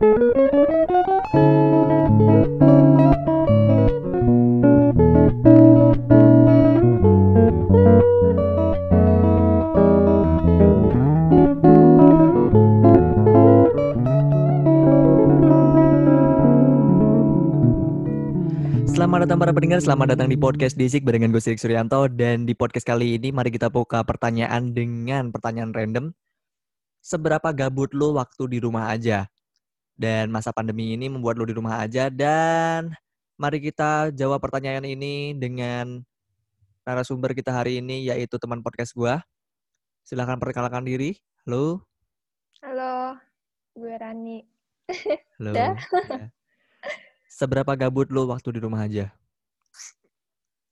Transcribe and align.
Selamat 0.00 0.16
datang 19.28 19.36
para 19.36 19.52
pendengar, 19.52 19.84
selamat 19.84 20.16
datang 20.16 20.32
di 20.32 20.40
podcast 20.40 20.80
Disik 20.80 21.04
barengan 21.04 21.28
gue 21.28 21.44
Sirik 21.44 21.60
Suryanto 21.60 22.08
dan 22.08 22.48
di 22.48 22.56
podcast 22.56 22.88
kali 22.88 23.20
ini 23.20 23.36
mari 23.36 23.52
kita 23.52 23.68
buka 23.68 24.00
pertanyaan 24.08 24.72
dengan 24.72 25.28
pertanyaan 25.28 25.76
random. 25.76 26.16
Seberapa 27.04 27.52
gabut 27.52 27.92
lo 27.92 28.16
waktu 28.16 28.48
di 28.48 28.64
rumah 28.64 28.88
aja? 28.88 29.28
Dan 30.00 30.32
masa 30.32 30.48
pandemi 30.48 30.96
ini 30.96 31.12
membuat 31.12 31.36
lo 31.36 31.44
di 31.44 31.52
rumah 31.52 31.84
aja 31.84 32.08
dan 32.08 32.88
mari 33.36 33.60
kita 33.60 34.08
jawab 34.16 34.40
pertanyaan 34.40 34.88
ini 34.88 35.36
dengan 35.36 36.00
narasumber 36.88 37.36
kita 37.36 37.52
hari 37.52 37.84
ini 37.84 38.08
yaitu 38.08 38.40
teman 38.40 38.64
podcast 38.64 38.96
gue. 38.96 39.12
Silahkan 40.00 40.40
perkenalkan 40.40 40.88
diri. 40.88 41.20
Halo. 41.44 41.84
Halo, 42.64 43.20
gue 43.76 43.92
Rani. 43.92 44.40
Halo. 45.36 45.52
Ya. 45.52 45.76
Seberapa 47.28 47.76
gabut 47.76 48.08
lo 48.08 48.24
waktu 48.32 48.56
di 48.56 48.60
rumah 48.64 48.88
aja? 48.88 49.12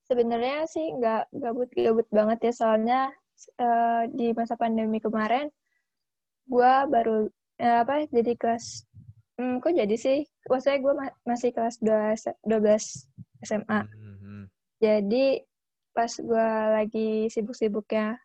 Sebenarnya 0.08 0.64
sih 0.72 0.88
nggak 0.88 1.36
gabut-gabut 1.36 2.08
banget 2.08 2.48
ya, 2.48 2.52
soalnya 2.56 3.00
eh, 3.60 4.08
di 4.08 4.32
masa 4.32 4.56
pandemi 4.56 5.04
kemarin, 5.04 5.52
gue 6.48 6.72
baru 6.88 7.28
eh, 7.60 7.84
apa 7.84 8.08
jadi 8.08 8.32
kelas, 8.40 8.87
hmm, 9.38 9.54
kok 9.58 9.72
jadi 9.72 9.94
sih? 9.94 10.18
Maksudnya 10.44 10.78
gue 10.78 10.92
ma- 10.92 11.18
masih 11.24 11.50
kelas 11.50 11.78
2, 11.78 12.12
S- 12.12 12.38
12 12.42 13.06
SMA. 13.40 13.80
Mhm. 13.84 14.50
Jadi 14.78 15.26
pas 15.90 16.10
gue 16.10 16.48
lagi 16.70 17.10
sibuk-sibuknya 17.26 18.18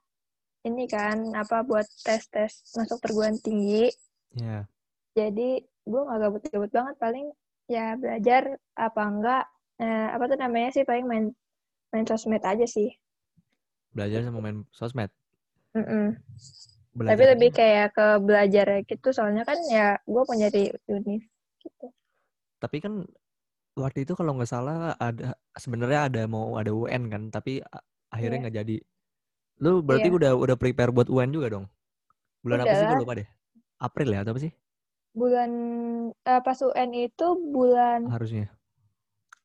ini 0.64 0.86
kan 0.86 1.34
apa 1.34 1.62
buat 1.62 1.86
tes-tes 2.02 2.62
masuk 2.74 2.98
perguruan 3.00 3.36
tinggi, 3.36 3.90
Ya. 4.32 4.66
jadi 5.12 5.62
gue 5.62 6.02
nggak 6.02 6.20
gabut-gabut 6.20 6.72
banget 6.72 6.96
paling 6.98 7.28
ya 7.66 7.94
belajar 7.94 8.56
apa 8.74 9.02
enggak 9.04 9.44
eh, 9.78 10.08
apa 10.10 10.24
tuh 10.26 10.38
namanya 10.38 10.70
sih 10.72 10.82
paling 10.82 11.04
main 11.04 11.26
main 11.90 12.06
sosmed 12.06 12.42
aja 12.42 12.64
sih 12.64 12.90
Belajar 13.92 14.26
sama 14.26 14.40
main 14.40 14.66
sosmed. 14.72 15.12
Mm-mm. 15.74 16.18
Belajar 16.94 17.14
tapi 17.18 17.24
lebih 17.34 17.50
kayak 17.54 17.88
ke 17.98 18.08
belajar 18.22 18.66
gitu 18.86 19.08
soalnya 19.10 19.44
kan 19.50 19.58
ya 19.66 19.98
gue 20.06 20.24
punya 20.30 20.48
di 20.54 20.70
univ 20.90 21.22
gitu 21.64 21.86
Tapi 22.62 22.78
kan 22.80 22.94
waktu 23.76 24.06
itu 24.06 24.14
kalau 24.20 24.38
nggak 24.38 24.50
salah 24.50 24.94
ada 24.98 25.36
sebenarnya 25.58 26.00
ada 26.10 26.22
mau 26.30 26.56
ada 26.62 26.72
UN 26.72 27.04
kan, 27.14 27.24
tapi 27.34 27.60
akhirnya 28.14 28.38
Iya. 28.38 28.44
nggak 28.48 28.56
jadi. 28.64 28.78
Lu 29.64 29.72
berarti 29.88 30.10
Iya. 30.10 30.18
udah 30.20 30.32
udah 30.38 30.56
prepare 30.60 30.92
buat 30.96 31.10
UN 31.10 31.32
juga 31.36 31.48
dong? 31.60 31.66
Bulan 32.46 32.64
apa 32.66 32.74
sih 32.78 32.86
gue 32.88 32.98
Udah. 32.98 33.04
lupa 33.04 33.14
deh. 33.20 33.28
April 33.82 34.10
ya 34.16 34.22
atau 34.24 34.34
apa 34.36 34.42
sih 34.46 34.54
bulan 35.14 35.52
eh, 36.26 36.42
pas 36.46 36.60
UN 36.62 36.90
itu 37.06 37.28
bulan 37.54 38.00
harusnya? 38.10 38.50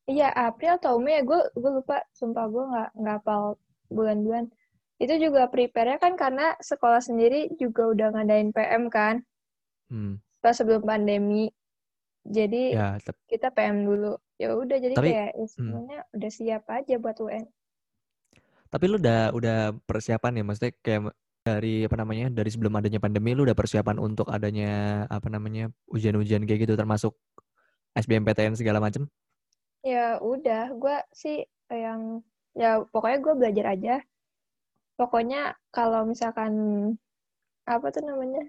iya 0.08 0.28
April 0.32 0.72
atau 0.80 0.96
Mei 1.04 1.20
gue 1.28 1.41
gue 1.60 1.70
lupa 1.78 1.96
sumpah 2.19 2.44
gue 2.52 2.64
nggak 2.72 2.88
nggak 3.00 3.16
hafal 3.20 3.42
bulan-bulan 3.92 4.44
itu 4.98 5.14
juga 5.16 5.46
prepare-nya 5.46 5.96
kan 5.96 6.14
karena 6.14 6.58
sekolah 6.58 6.98
sendiri 6.98 7.50
juga 7.54 7.86
udah 7.86 8.08
ngadain 8.12 8.50
PM 8.50 8.91
kan 8.91 9.22
Hmm. 9.88 10.20
pas 10.38 10.52
sebelum 10.52 10.82
pandemi 10.82 11.48
jadi 12.22 12.64
Ya, 12.77 12.88
tep- 13.00 13.16
kita 13.24 13.48
PM 13.48 13.88
dulu. 13.88 14.20
Ya 14.36 14.52
udah 14.52 14.76
jadi 14.76 14.92
Tapi- 14.92 15.10
kayak 15.10 15.30
ya 15.32 15.46
sebenarnya 15.48 15.98
udah 16.12 16.30
siap 16.30 16.62
aja 16.69 16.94
buat 16.98 17.16
UN. 17.19 17.46
tapi 18.69 18.84
lu 18.84 19.00
udah 19.00 19.32
udah 19.32 19.59
persiapan 19.88 20.36
ya 20.36 20.42
maksudnya 20.44 20.76
kayak 20.84 21.09
dari 21.41 21.88
apa 21.88 21.97
namanya 21.97 22.28
dari 22.28 22.53
sebelum 22.53 22.76
adanya 22.76 23.00
pandemi 23.00 23.32
lu 23.32 23.48
udah 23.48 23.56
persiapan 23.56 23.97
untuk 23.97 24.28
adanya 24.28 24.69
apa 25.09 25.32
namanya 25.32 25.72
ujian-ujian 25.88 26.44
kayak 26.44 26.69
gitu 26.69 26.76
termasuk 26.76 27.16
SBMPTN 27.97 28.53
segala 28.53 28.76
macem? 28.76 29.09
Ya 29.80 30.20
udah, 30.20 30.69
gua 30.76 31.00
sih 31.10 31.48
yang 31.72 32.20
ya 32.53 32.84
pokoknya 32.84 33.19
gue 33.25 33.34
belajar 33.41 33.66
aja. 33.72 33.94
Pokoknya 34.98 35.54
kalau 35.70 36.03
misalkan 36.03 36.53
apa 37.64 37.86
tuh 37.94 38.03
namanya, 38.03 38.42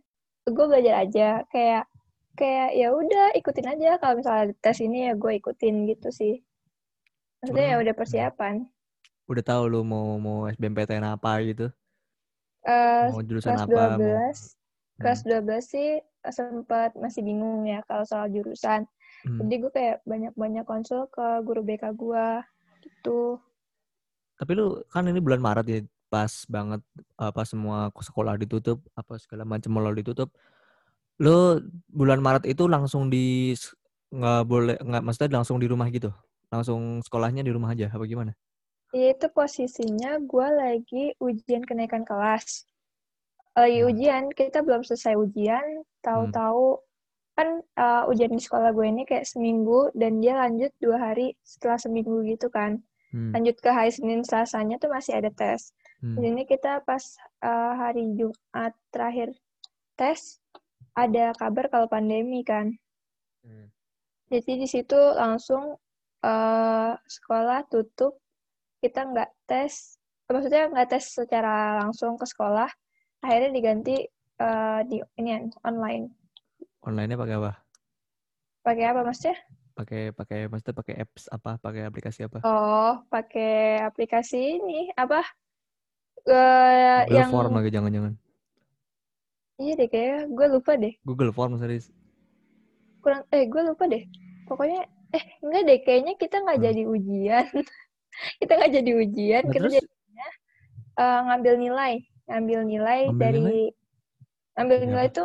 gue 0.49 0.65
belajar 0.65 1.05
aja. 1.05 1.45
Kayak 1.53 1.85
kayak 2.33 2.73
ya 2.73 2.89
udah 2.89 3.37
ikutin 3.37 3.69
aja. 3.69 4.01
Kalau 4.01 4.17
misalnya 4.17 4.57
tes 4.57 4.81
ini 4.81 5.07
ya 5.07 5.13
gue 5.13 5.37
ikutin 5.37 5.85
gitu 5.85 6.09
sih. 6.09 6.41
Maksudnya 7.39 7.65
ya 7.65 7.75
Cuman, 7.77 7.83
udah 7.85 7.93
hmm. 7.93 8.01
persiapan. 8.01 8.53
Udah 9.29 9.43
tahu 9.45 9.63
lu 9.69 9.81
mau 9.85 10.17
mau 10.17 10.49
SBMPTN 10.49 11.05
apa 11.05 11.37
gitu? 11.45 11.69
Eh 12.65 13.07
Mau 13.13 13.21
jurusan 13.21 13.55
kelas 13.55 13.69
apa? 13.69 13.95
Mau 13.95 14.01
12 14.01 14.59
kelas 14.99 15.19
Hmm. 15.23 15.47
12 15.47 15.63
sih 15.63 15.89
sempat 16.27 16.91
masih 16.99 17.23
bingung 17.23 17.63
ya 17.63 17.79
kalau 17.87 18.03
soal 18.03 18.27
jurusan. 18.27 18.83
Hmm. 19.23 19.39
Jadi 19.47 19.55
gue 19.63 19.71
kayak 19.71 19.97
banyak-banyak 20.03 20.67
konsul 20.67 21.07
ke 21.07 21.43
guru 21.47 21.63
BK 21.63 21.95
gue 21.95 22.27
gitu. 22.83 23.39
Tapi 24.39 24.51
lu 24.55 24.83
kan 24.91 25.07
ini 25.07 25.19
bulan 25.19 25.39
Maret 25.43 25.67
ya, 25.67 25.79
pas 26.09 26.29
banget 26.49 26.81
apa 27.15 27.41
semua 27.45 27.93
sekolah 27.93 28.35
ditutup, 28.41 28.81
apa 28.97 29.15
segala 29.21 29.45
macam 29.45 29.69
mall 29.77 29.93
ditutup. 29.93 30.33
Lu 31.21 31.61
bulan 31.87 32.19
Maret 32.19 32.49
itu 32.49 32.65
langsung 32.65 33.07
di 33.13 33.53
nggak 34.09 34.41
boleh 34.49 34.75
nggak 34.81 35.03
maksudnya 35.05 35.37
langsung 35.37 35.61
di 35.61 35.69
rumah 35.69 35.85
gitu, 35.93 36.09
langsung 36.49 37.05
sekolahnya 37.05 37.45
di 37.45 37.53
rumah 37.53 37.71
aja, 37.77 37.93
apa 37.93 38.03
gimana? 38.09 38.33
Itu 38.89 39.29
posisinya 39.29 40.17
gue 40.17 40.47
lagi 40.49 41.03
ujian 41.21 41.61
kenaikan 41.61 42.01
kelas. 42.01 42.65
Lagi 43.53 43.85
Hmm. 43.85 43.89
ujian, 43.93 44.23
kita 44.33 44.65
belum 44.65 44.81
selesai 44.81 45.13
ujian, 45.13 45.85
tahu-tahu 46.01 46.79
kan 47.37 47.63
uh, 47.79 48.03
ujian 48.11 48.35
di 48.35 48.41
sekolah 48.41 48.75
gue 48.75 48.87
ini 48.87 49.03
kayak 49.07 49.23
seminggu 49.23 49.95
dan 49.95 50.19
dia 50.19 50.35
lanjut 50.35 50.75
dua 50.83 50.99
hari 50.99 51.39
setelah 51.45 51.79
seminggu 51.79 52.23
gitu 52.25 52.49
kan. 52.49 52.81
Hmm. 53.13 53.31
Lanjut 53.31 53.57
ke 53.61 53.69
hari 53.69 53.93
Senin 53.93 54.25
Selasanya 54.25 54.75
tuh 54.81 54.89
masih 54.89 55.17
ada 55.17 55.29
tes. 55.33 55.71
Hmm. 55.99 56.15
Jadi 56.15 56.47
kita 56.47 56.79
pas 56.87 57.03
uh, 57.43 57.73
hari 57.75 58.15
Jumat 58.15 58.71
terakhir 58.91 59.35
tes 59.99 60.39
ada 60.95 61.35
kabar 61.35 61.67
kalau 61.67 61.87
pandemi 61.91 62.43
kan. 62.43 62.71
Hmm. 63.43 63.67
Jadi 64.29 64.61
di 64.61 64.67
situ 64.69 64.99
langsung 65.17 65.73
eh, 66.21 66.93
sekolah 66.93 67.65
tutup, 67.65 68.21
kita 68.77 69.09
nggak 69.09 69.29
tes, 69.49 69.97
maksudnya 70.29 70.69
nggak 70.69 70.89
tes 70.93 71.05
secara 71.09 71.81
langsung 71.81 72.13
ke 72.13 72.29
sekolah, 72.29 72.69
akhirnya 73.25 73.49
diganti 73.49 74.05
eh, 74.37 74.79
di 74.85 75.01
ini 75.17 75.49
online. 75.65 76.13
Online-nya 76.85 77.17
pakai 77.17 77.35
apa? 77.41 77.51
Pakai 78.61 78.85
apa 78.85 79.01
maksudnya? 79.01 79.35
Pakai 79.73 80.01
pakai 80.13 80.39
maksudnya 80.45 80.75
pakai 80.77 80.95
apps 81.01 81.25
apa? 81.33 81.51
Pakai 81.57 81.81
aplikasi 81.89 82.29
apa? 82.29 82.39
Oh, 82.45 83.01
pakai 83.09 83.81
aplikasi 83.81 84.61
ini 84.61 84.93
apa? 84.93 85.25
Eh, 86.27 87.05
Google 87.05 87.23
yang 87.23 87.31
Form 87.31 87.51
lagi 87.57 87.69
jangan-jangan. 87.73 88.13
iya 89.61 89.73
deh 89.79 89.87
kayaknya 89.91 90.19
gue 90.37 90.45
lupa 90.53 90.71
deh. 90.81 90.93
Google 91.05 91.33
Form 91.33 91.57
serius. 91.59 91.91
Kurang 93.03 93.23
eh 93.35 93.43
gue 93.51 93.61
lupa 93.69 93.83
deh. 93.93 94.03
Pokoknya 94.47 94.79
eh 95.15 95.23
enggak 95.43 95.61
deh 95.67 95.77
kayaknya 95.85 96.13
kita 96.21 96.35
nggak 96.43 96.57
Hmm. 96.57 96.63
jadi 96.65 96.81
ujian. 96.95 97.45
kita 98.41 98.51
nggak 98.57 98.73
jadi 98.77 98.91
ujian, 99.03 99.43
Nah, 99.43 99.55
kita 99.55 99.67
terus? 99.69 99.75
jadinya 99.75 100.27
eh, 101.01 101.19
ngambil 101.27 101.55
nilai, 101.63 101.93
ngambil 102.29 102.59
nilai 102.71 103.01
Ngambil 103.03 103.23
dari 103.23 103.43
nilai? 103.43 103.57
ngambil 104.55 104.79
Dari 104.85 104.89
nilai 104.89 105.07
itu 105.11 105.23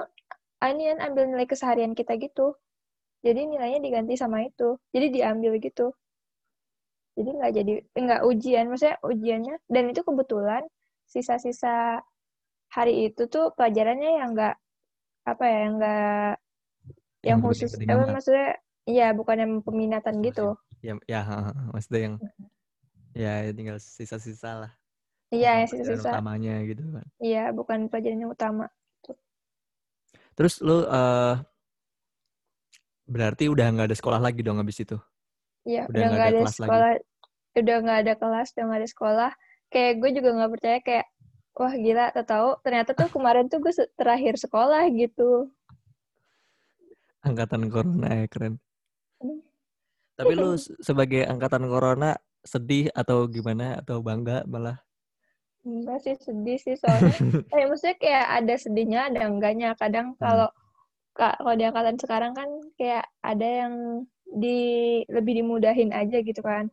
ini 0.70 0.82
kan 0.90 0.98
ambil 1.06 1.24
nilai 1.30 1.46
keseharian 1.52 1.92
kita 1.98 2.12
gitu. 2.24 2.46
Jadi 3.26 3.40
nilainya 3.52 3.80
diganti 3.86 4.14
sama 4.22 4.38
itu. 4.50 4.68
Jadi 4.94 5.06
diambil 5.16 5.52
gitu. 5.66 5.86
Jadi 7.18 7.30
nggak 7.38 7.52
jadi 7.58 7.72
nggak 8.02 8.20
ujian, 8.30 8.64
maksudnya 8.70 8.96
ujiannya 9.10 9.54
dan 9.74 9.84
itu 9.90 10.00
kebetulan 10.08 10.62
sisa-sisa 11.08 12.00
hari 12.74 13.08
itu 13.10 13.22
tuh 13.30 13.54
pelajarannya 13.56 14.10
yang 14.20 14.28
nggak 14.34 14.54
apa 15.24 15.44
ya, 15.48 15.58
yang 15.64 15.72
nggak 15.80 16.32
yang 17.24 17.38
Yang 17.40 17.40
khusus 17.44 17.72
apa 17.80 17.92
amat. 17.96 18.08
maksudnya 18.14 18.48
iya 18.84 19.06
bukan 19.16 19.36
yang 19.42 19.52
peminatan 19.64 20.14
gitu. 20.20 20.46
Ya, 20.84 20.92
ya, 21.08 21.20
maksudnya 21.72 22.00
yang 22.06 22.14
ya 23.16 23.32
tinggal 23.56 23.76
sisa-sisa 23.80 24.50
lah. 24.66 24.72
Iya, 25.32 25.50
yang 25.64 25.68
sisa-sisa. 25.70 26.10
utamanya 26.12 26.54
gitu 26.68 26.82
kan. 26.92 27.06
Iya, 27.22 27.42
bukan 27.56 27.78
pelajaran 27.90 28.20
yang 28.22 28.32
utama. 28.36 28.66
Terus 30.34 30.54
lu 30.66 30.82
eh 30.86 31.34
berarti 33.04 33.44
udah 33.52 33.66
nggak 33.72 33.86
ada 33.92 33.96
sekolah 33.96 34.20
lagi 34.20 34.40
dong 34.40 34.58
habis 34.60 34.80
itu? 34.80 34.96
Iya, 35.68 35.88
Udah 35.88 36.00
nggak 36.08 36.20
ada 36.20 36.30
ada 36.32 36.40
kelas 36.40 36.56
lagi? 36.60 36.70
sekolah, 36.70 36.90
udah 37.60 37.76
nggak 37.84 37.98
ada 38.04 38.12
kelas, 38.20 38.48
udah 38.54 38.64
nggak 38.68 38.80
ada 38.80 38.90
sekolah. 38.94 39.30
Kayak 39.72 39.92
gue 40.00 40.10
juga 40.20 40.28
nggak 40.34 40.52
percaya 40.52 40.78
kayak, 40.82 41.06
wah 41.54 41.74
gila, 41.74 42.04
tahu 42.12 42.48
ternyata 42.64 42.90
tuh 42.92 43.08
kemarin 43.10 43.46
tuh 43.46 43.58
gue 43.62 43.72
terakhir 43.94 44.34
sekolah 44.38 44.86
gitu. 44.94 45.50
Angkatan 47.24 47.72
corona 47.72 48.24
ya 48.24 48.26
keren. 48.28 48.60
Hmm. 49.22 49.40
Tapi 50.14 50.32
lu 50.36 50.54
se- 50.60 50.76
sebagai 50.78 51.26
angkatan 51.26 51.66
corona 51.66 52.14
sedih 52.44 52.92
atau 52.92 53.24
gimana 53.26 53.80
atau 53.80 54.04
bangga 54.04 54.44
malah? 54.44 54.78
Enggak 55.64 56.04
sih 56.04 56.14
sedih 56.20 56.60
sih 56.60 56.76
soalnya. 56.76 57.16
eh 57.56 57.64
maksudnya 57.64 57.96
kayak 57.96 58.26
ada 58.44 58.54
sedihnya, 58.60 59.00
ada 59.08 59.20
enggaknya. 59.26 59.72
Kadang 59.80 60.12
kalau 60.20 60.52
ka- 61.16 61.40
kalau 61.40 61.56
di 61.56 61.64
angkatan 61.64 61.96
sekarang 61.96 62.32
kan 62.36 62.48
kayak 62.76 63.08
ada 63.24 63.48
yang 63.64 63.74
di 64.28 64.58
lebih 65.08 65.40
dimudahin 65.40 65.90
aja 65.96 66.20
gitu 66.20 66.44
kan. 66.44 66.68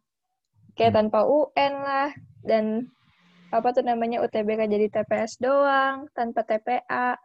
Kayak 0.75 0.99
tanpa 0.99 1.23
UN 1.23 1.73
lah 1.79 2.11
dan 2.45 2.89
apa 3.51 3.75
tuh 3.75 3.83
namanya 3.83 4.23
UTBK 4.23 4.61
jadi 4.67 4.87
TPS 4.87 5.41
doang, 5.43 6.07
tanpa 6.15 6.47
TPA. 6.47 7.19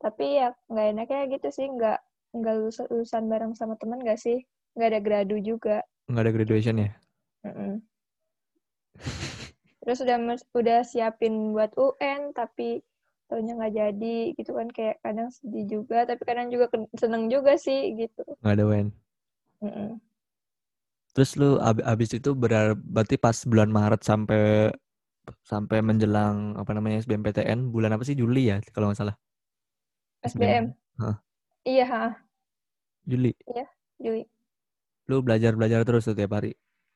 Tapi 0.00 0.24
ya 0.36 0.52
nggak 0.68 0.86
enaknya 0.92 1.20
gitu 1.32 1.48
sih, 1.48 1.66
nggak 1.70 1.98
nggak 2.34 2.54
lulus 2.58 2.82
lulusan 2.90 3.24
bareng 3.30 3.52
sama 3.56 3.78
temen 3.80 4.04
nggak 4.04 4.20
sih? 4.20 4.44
Nggak 4.76 4.88
ada 4.92 5.00
gradu 5.00 5.36
juga. 5.40 5.80
Nggak 6.10 6.22
ada 6.22 6.32
graduation 6.32 6.76
ya? 6.84 6.90
Mm-mm. 7.48 7.80
Terus 9.84 9.98
udah 10.00 10.16
udah 10.56 10.80
siapin 10.84 11.52
buat 11.52 11.72
UN 11.76 12.32
tapi 12.32 12.80
taunya 13.28 13.56
nggak 13.56 13.72
jadi 13.72 14.16
gitu 14.36 14.52
kan 14.52 14.68
kayak 14.68 15.00
kadang 15.00 15.32
sedih 15.32 15.64
juga 15.80 16.04
tapi 16.04 16.22
kadang 16.28 16.52
juga 16.52 16.68
seneng 16.96 17.32
juga 17.32 17.56
sih 17.56 17.96
gitu. 17.96 18.24
Nggak 18.44 18.54
ada 18.60 18.64
WN. 18.68 18.88
Mm-mm. 19.64 19.90
Terus 21.14 21.30
lu 21.38 21.56
ab- 21.62 21.84
abis 21.86 22.10
itu 22.18 22.34
berar- 22.34 22.74
berarti 22.74 23.14
pas 23.16 23.38
bulan 23.46 23.70
Maret 23.70 24.02
sampai 24.02 24.70
sampai 25.46 25.78
menjelang 25.80 26.52
apa 26.60 26.70
namanya 26.76 27.00
SBMPTN 27.00 27.72
bulan 27.72 27.94
apa 27.96 28.04
sih 28.04 28.12
Juli 28.18 28.52
ya 28.52 28.60
kalau 28.74 28.90
nggak 28.92 29.00
salah 29.00 29.16
SBM. 30.20 30.74
Hah. 31.00 31.16
Iya, 31.64 31.84
ha, 31.88 32.04
Juli 33.08 33.32
Juli. 33.96 34.28
lu 35.08 35.20
belajar 35.20 35.52
belajar 35.56 35.80
terus 35.84 36.04
tuh 36.08 36.16
tiap 36.16 36.32
hari 36.36 36.52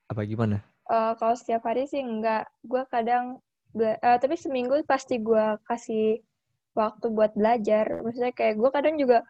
apa 0.09 0.25
gimana 0.25 0.61
Eh, 0.89 1.13
kalau 1.21 1.37
setiap 1.37 1.69
hari 1.69 1.85
sih 1.85 2.01
enggak. 2.01 2.49
Gue 2.65 2.81
kadang 2.89 3.45
eh, 3.77 4.17
tapi 4.17 4.41
seminggu 4.41 4.81
pasti 4.89 5.21
gue 5.21 5.61
kasih 5.69 6.25
waktu 6.73 7.13
buat 7.13 7.37
belajar. 7.37 8.01
Maksudnya 8.01 8.33
kayak 8.33 8.57
gue 8.57 8.71
kadang 8.73 8.97
juga 8.97 9.21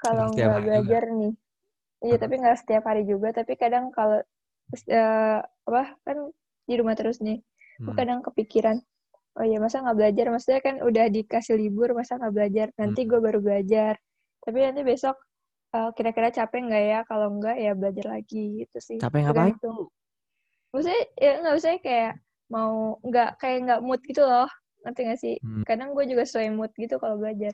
kalau 0.00 0.32
Nggak 0.32 0.32
setiap 0.32 0.48
hari 0.48 0.56
juga. 0.56 0.66
belajar 0.72 1.02
nih, 1.12 1.32
iya 2.08 2.16
tapi 2.16 2.34
nggak 2.40 2.58
setiap 2.64 2.82
hari 2.88 3.02
juga. 3.04 3.28
Tapi 3.36 3.52
kadang 3.60 3.92
kalau 3.92 4.24
eh, 4.88 5.38
apa 5.42 5.82
kan 6.06 6.16
di 6.68 6.74
rumah 6.80 6.94
terus 6.98 7.18
nih, 7.20 7.38
Hmm. 7.82 7.94
kadang 7.98 8.20
kepikiran. 8.26 8.76
Oh 9.40 9.44
iya 9.48 9.56
masa 9.64 9.80
nggak 9.80 9.96
belajar? 9.98 10.24
Maksudnya 10.32 10.60
kan 10.60 10.74
udah 10.84 11.04
dikasih 11.08 11.56
libur, 11.56 11.96
masa 11.96 12.20
nggak 12.20 12.34
belajar? 12.36 12.66
Nanti 12.76 13.00
Hmm. 13.04 13.08
gue 13.10 13.20
baru 13.20 13.38
belajar. 13.40 13.94
Tapi 14.44 14.58
nanti 14.60 14.80
besok 14.84 15.16
eh, 15.72 15.90
kira-kira 15.96 16.28
capek 16.28 16.60
nggak 16.68 16.84
ya? 16.84 16.98
Kalau 17.08 17.28
nggak 17.40 17.56
ya 17.56 17.72
belajar 17.72 18.06
lagi 18.12 18.42
gitu 18.64 18.78
sih. 18.80 18.98
capek 19.00 19.20
ngapain 19.24 19.56
maksudnya 20.72 21.02
ya 21.20 21.30
nggak 21.44 21.54
usah 21.60 21.70
kayak 21.84 22.12
mau 22.48 22.96
nggak 23.04 23.30
kayak 23.40 23.58
nggak 23.68 23.80
mood 23.84 24.00
gitu 24.08 24.22
loh 24.24 24.48
ngerti 24.82 25.00
nggak 25.06 25.20
sih 25.20 25.34
Hmm. 25.44 25.62
kadang 25.68 25.92
gue 25.92 26.04
juga 26.08 26.24
sesuai 26.24 26.48
mood 26.56 26.72
gitu 26.80 26.96
kalau 26.96 27.16
belajar 27.20 27.52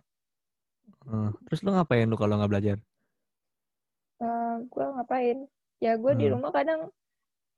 Eh, 1.09 1.31
terus 1.45 1.61
lu 1.65 1.71
ngapain 1.75 2.07
lu 2.09 2.17
kalau 2.17 2.39
nggak 2.39 2.51
belajar 2.53 2.77
Eh 4.19 4.55
gue 4.67 4.85
ngapain 4.95 5.39
ya 5.79 5.93
gue 5.95 6.13
di 6.19 6.27
Hmm. 6.27 6.33
rumah 6.35 6.51
kadang 6.51 6.81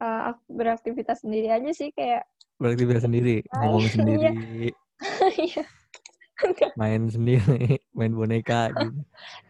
ak- 0.01 0.49
beraktivitas 0.49 1.21
sendiri 1.23 1.53
aja 1.53 1.71
sih 1.71 1.93
kayak 1.93 2.25
beraktivitas 2.57 3.05
sendiri 3.05 3.45
ngomong 3.53 3.85
iya. 3.87 3.93
sendiri. 3.93 4.31
Iya. 5.37 5.65
Enggak, 6.41 6.73
main 6.77 7.03
sendiri 7.09 7.61
main 7.97 8.13
boneka 8.13 8.73
gitu. 8.73 9.01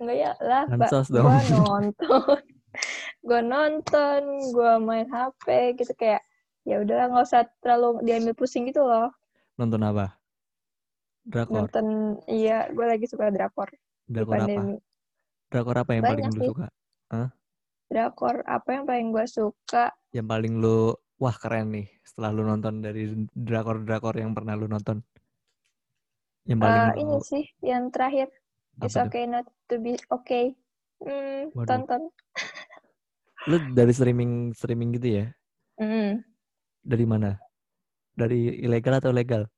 Enggak 0.02 0.16
ya 0.18 0.30
lah 0.42 0.62
Ansos 0.66 1.06
gue 1.06 1.22
nonton. 1.22 2.38
Gue 3.22 3.40
nonton 3.42 4.20
gue 4.50 4.72
main 4.78 5.06
hp 5.06 5.46
gitu 5.78 5.90
kayak 5.94 6.22
ya 6.66 6.82
udahlah 6.82 7.10
nggak 7.10 7.26
usah 7.26 7.46
terlalu 7.62 8.02
diambil 8.02 8.34
pusing 8.34 8.66
gitu 8.66 8.82
loh. 8.82 9.10
Nonton 9.54 9.82
apa? 9.86 10.18
Drakor? 11.26 11.66
Nonton 11.66 11.86
iya 12.26 12.66
gue 12.70 12.86
lagi 12.86 13.06
suka 13.06 13.30
drakor. 13.30 13.70
Drakor 14.06 14.38
apa? 14.38 14.62
Drakor 15.50 15.76
apa 15.78 15.90
yang 15.94 16.04
paling 16.06 16.26
Banyak 16.26 16.34
lu 16.34 16.42
sih. 16.42 16.48
suka? 16.50 16.66
Drakor 17.90 18.46
apa 18.46 18.68
yang 18.70 18.84
paling 18.86 19.10
gue 19.10 19.26
suka 19.26 19.90
yang 20.10 20.26
paling 20.26 20.58
lu 20.58 20.90
wah 21.16 21.34
keren 21.34 21.70
nih 21.70 21.86
setelah 22.02 22.30
lu 22.32 22.42
nonton 22.42 22.80
dari 22.80 23.06
drakor 23.30 23.82
drakor 23.82 24.16
yang 24.16 24.32
pernah 24.32 24.56
lu 24.56 24.66
nonton 24.66 24.98
yang 26.44 26.58
paling 26.58 26.80
Eh, 26.80 26.86
lu 26.88 26.94
ini 26.98 27.16
sih 27.20 27.44
yang 27.60 27.88
terakhir 27.88 28.32
It's 28.80 28.96
apa 28.96 29.06
tuh? 29.06 29.10
okay 29.12 29.24
not 29.24 29.46
to 29.68 29.76
be 29.76 29.94
okay. 30.08 30.56
Hmm, 30.98 31.48
Waduh. 31.52 31.68
tonton. 31.68 32.02
lu 33.48 33.56
dari 33.72 33.92
streaming 33.92 34.52
streaming 34.52 34.92
gitu 34.94 35.08
ya 35.22 35.26
Hmm. 35.80 36.20
dari 36.84 37.08
mana 37.08 37.40
dari 38.12 38.60
ilegal 38.60 39.00
atau 39.00 39.16
legal 39.16 39.48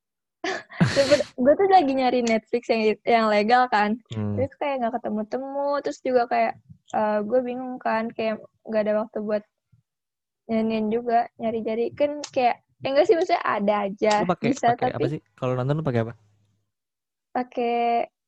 gue 1.42 1.54
tuh 1.54 1.68
lagi 1.70 1.90
nyari 1.90 2.22
Netflix 2.22 2.66
yang 2.68 2.82
yang 3.02 3.26
legal 3.26 3.66
kan. 3.66 3.98
Hmm. 4.10 4.34
Terus 4.34 4.54
kayak 4.58 4.82
nggak 4.82 4.94
ketemu-temu. 4.98 5.78
Terus 5.80 5.98
juga 6.02 6.22
kayak 6.26 6.54
gue 7.22 7.40
bingung 7.40 7.78
kan 7.78 8.10
kayak 8.10 8.38
nggak 8.66 8.82
ada 8.82 8.94
waktu 9.02 9.18
buat 9.22 9.42
nyanyiin 10.50 10.86
juga 10.90 11.30
nyari-nyari 11.38 11.94
kan 11.94 12.18
kayak 12.34 12.62
ya 12.82 12.88
enggak 12.90 13.06
sih 13.06 13.14
maksudnya 13.14 13.42
ada 13.46 13.74
aja 13.86 14.12
lu 14.22 14.26
pakai 14.30 14.46
bisa 14.50 14.66
apa 14.74 14.90
tapi 14.90 15.08
sih 15.18 15.20
kalau 15.38 15.52
nonton 15.54 15.78
lu 15.78 15.84
pakai 15.86 16.00
apa 16.02 16.14
pakai 17.32 17.76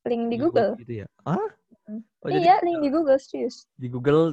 link 0.06 0.25
di 0.31 0.37
Google. 0.38 0.78
gitu 0.78 1.05
ya 1.05 1.06
ah 1.26 1.37
oh, 1.37 2.28
jadi 2.31 2.38
iya, 2.40 2.55
link 2.62 2.78
di 2.81 2.88
Google 2.93 3.19
serius. 3.19 3.66
di 3.76 3.88
Google 3.90 4.32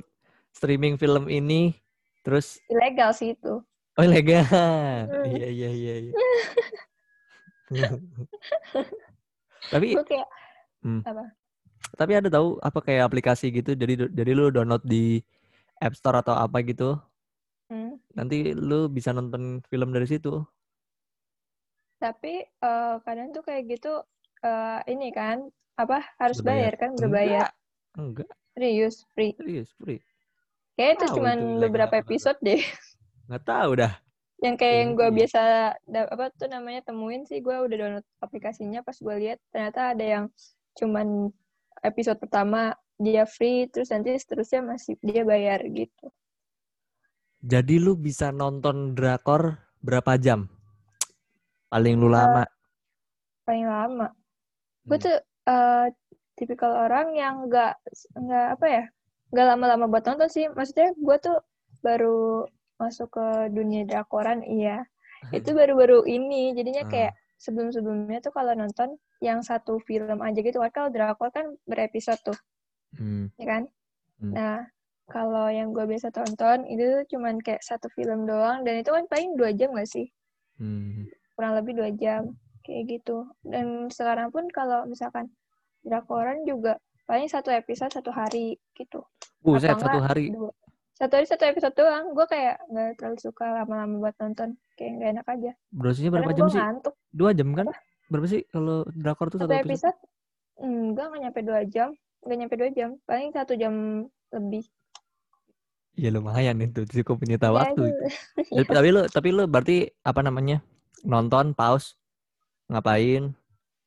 streaming 0.54 0.95
film 1.01 1.25
ini 1.28 1.74
terus 2.22 2.62
Ilegal 2.69 3.12
sih 3.18 3.33
itu. 3.33 3.66
oh 3.98 4.04
ilegal 4.06 4.45
Hmm. 4.45 5.25
iya 5.25 5.48
iya 5.50 5.69
iya 5.74 5.95
iya 6.06 6.13
tapi 9.74 9.95
kayak 9.95 10.27
Hmm. 10.81 11.06
apa? 11.06 11.30
tapi 11.94 12.18
ada 12.18 12.25
tahu 12.25 12.57
apa 12.57 12.80
kayak 12.81 13.06
aplikasi 13.06 13.54
gitu 13.54 13.77
jadi 13.77 14.10
jadi 14.10 14.31
lu 14.34 14.50
download 14.50 14.81
di 14.81 15.22
App 15.77 15.94
Store 15.94 16.18
atau 16.22 16.34
apa 16.34 16.57
gitu 16.66 16.98
Hmm. 17.72 17.96
nanti 18.12 18.52
lu 18.52 18.92
bisa 18.92 19.16
nonton 19.16 19.64
film 19.64 19.96
dari 19.96 20.04
situ 20.04 20.44
Tapi 22.02 22.34
eh, 22.44 22.96
kadang 23.06 23.30
tuh 23.32 23.44
kayak 23.46 23.64
gitu 23.70 23.94
eh, 24.44 24.80
ini 24.90 25.14
kan 25.14 25.46
apa 25.78 26.04
harus 26.20 26.42
Berbayar. 26.42 26.74
bayar 26.74 26.74
kan 26.78 26.92
berbayar. 26.98 27.46
enggak 27.96 28.30
Serius 28.52 29.08
free. 29.16 29.32
serius 29.40 29.72
free 29.80 30.02
Kayak 30.76 31.00
itu 31.00 31.06
ilegal 31.13 31.40
beberapa 31.62 31.96
apa 31.96 32.04
episode 32.04 32.40
deh. 32.42 32.60
nggak 33.30 33.44
tahu 33.46 33.72
dah 33.80 33.94
Yang 34.42 34.56
kayak 34.58 34.75
yang 34.82 34.92
gue 34.98 35.10
biasa 35.13 35.42
apa 36.10 36.25
tuh 36.34 36.50
namanya 36.50 36.82
temuin 36.82 37.24
sih 37.24 37.40
gue 37.40 37.54
udah 37.54 37.78
download 37.78 38.08
aplikasinya 38.20 38.82
pas 38.82 38.98
gue 38.98 39.16
lihat 39.22 39.38
ternyata 39.54 39.94
ada 39.94 40.01
yang 40.04 40.25
cuman 40.74 41.30
episode 41.86 42.18
pertama 42.18 42.74
dia 42.98 43.30
free 43.30 43.70
terus 43.70 43.94
nanti 43.94 44.18
seterusnya 44.18 44.66
masih 44.66 44.98
dia 45.00 45.22
bayar 45.22 45.62
gitu. 45.70 46.10
Jadi 47.41 47.75
lu 47.81 47.98
bisa 47.98 48.29
nonton 48.29 48.93
drakor 48.93 49.57
berapa 49.81 50.17
jam 50.17 50.45
paling 51.67 51.98
lu 51.98 52.07
Eh, 52.07 52.13
lama 52.13 52.43
Paling 53.41 53.65
lama. 53.65 54.07
Gue 54.86 54.98
Hmm. 54.98 55.05
tuh 55.10 55.17
eh, 55.50 55.86
tipikal 56.38 56.86
orang 56.86 57.17
yang 57.17 57.50
nggak 57.50 57.74
nggak 58.15 58.48
apa 58.55 58.65
ya 58.69 58.83
nggak 59.33 59.48
lama-lama 59.50 59.86
buat 59.89 60.05
nonton 60.05 60.29
sih. 60.29 60.45
Maksudnya 60.53 60.93
gue 60.93 61.17
tuh 61.17 61.38
baru 61.81 62.45
masuk 62.77 63.10
ke 63.17 63.27
dunia 63.50 63.83
drakoran 63.89 64.45
iya. 64.45 64.86
Itu 65.33 65.57
baru-baru 65.57 66.05
ini 66.05 66.53
jadinya 66.53 66.86
Ah. 66.86 66.89
kayak 66.89 67.13
sebelum-sebelumnya 67.38 68.21
tuh 68.21 68.29
kalau 68.29 68.53
nonton 68.53 68.98
yang 69.17 69.41
satu 69.41 69.81
film 69.81 70.21
aja 70.21 70.39
gitu 70.41 70.62
kan 70.62 70.69
kalau 70.69 70.89
drakor 70.93 71.33
kan 71.33 71.57
berepisode 71.65 72.21
tuh, 72.21 72.38
Hmm. 72.93 73.33
ya 73.38 73.45
kan? 73.50 73.63
Hmm. 74.21 74.33
Nah, 74.33 74.57
kalau 75.12 75.51
yang 75.51 75.75
gue 75.75 75.84
biasa 75.84 76.08
tonton 76.10 76.63
itu 76.65 76.80
tuh 76.82 77.03
cuman 77.12 77.36
kayak 77.44 77.60
satu 77.62 77.91
film 77.91 78.24
doang 78.24 78.63
dan 78.63 78.80
itu 78.80 78.89
kan 78.89 79.03
paling 79.12 79.36
dua 79.36 79.51
jam 79.51 79.75
gak 79.75 79.91
sih? 79.91 80.08
Hmm. 80.56 81.10
kurang 81.34 81.58
lebih 81.58 81.74
dua 81.74 81.89
jam 81.98 82.38
kayak 82.62 82.86
gitu 82.86 83.25
dan 83.41 83.89
sekarang 83.89 84.30
pun 84.30 84.46
kalau 84.53 84.86
misalkan 84.86 85.25
drakoran 85.82 86.46
juga 86.46 86.77
paling 87.10 87.25
satu 87.25 87.50
episode 87.50 87.89
satu 87.89 88.13
hari 88.13 88.62
gitu 88.77 89.01
Buset, 89.41 89.74
satu 89.74 89.98
hari. 89.98 90.30
dua. 90.30 90.53
satu 90.94 91.18
hari 91.18 91.25
satu 91.25 91.44
episode 91.50 91.74
doang 91.74 92.13
gue 92.13 92.25
kayak 92.30 92.62
nggak 92.70 92.94
terlalu 93.01 93.18
suka 93.18 93.46
lama-lama 93.58 94.06
buat 94.06 94.15
nonton 94.22 94.53
kayak 94.77 94.91
nggak 95.01 95.10
enak 95.18 95.25
aja 95.34 95.51
Durasinya 95.74 96.10
berapa 96.13 96.30
kadang 96.30 96.38
jam 96.38 96.48
sih? 96.53 96.62
ngantuk 96.62 96.96
Dua 97.12 97.30
jam 97.34 97.50
kan? 97.51 97.65
Berapa 98.08 98.27
sih 98.30 98.41
kalau 98.53 98.77
drakor 98.94 99.27
tuh 99.34 99.39
satu 99.41 99.50
satu 99.50 99.58
episode? 99.65 99.98
episode 99.98 99.98
enggak 100.62 101.06
nggak 101.10 101.22
nyampe 101.25 101.39
dua 101.41 101.62
jam 101.65 101.89
nggak 102.22 102.38
nyampe 102.38 102.56
dua 102.56 102.70
jam 102.70 102.89
paling 103.10 103.30
satu 103.34 103.53
jam 103.58 103.74
lebih 104.30 104.63
Ya 106.01 106.10
lumayan 106.10 106.58
itu 106.58 106.81
cukup 106.89 107.22
menyita 107.22 107.53
Ya, 107.53 107.53
waktu. 107.53 107.93
itu- 107.93 108.05
Tapi, 108.58 108.65
tapi 108.74 108.88
lu 108.89 109.01
tapi 109.05 109.27
lu 109.29 109.43
berarti 109.46 109.77
apa 110.01 110.25
namanya? 110.25 110.58
Nonton, 111.05 111.53
pause, 111.53 111.93
ngapain? 112.65 113.38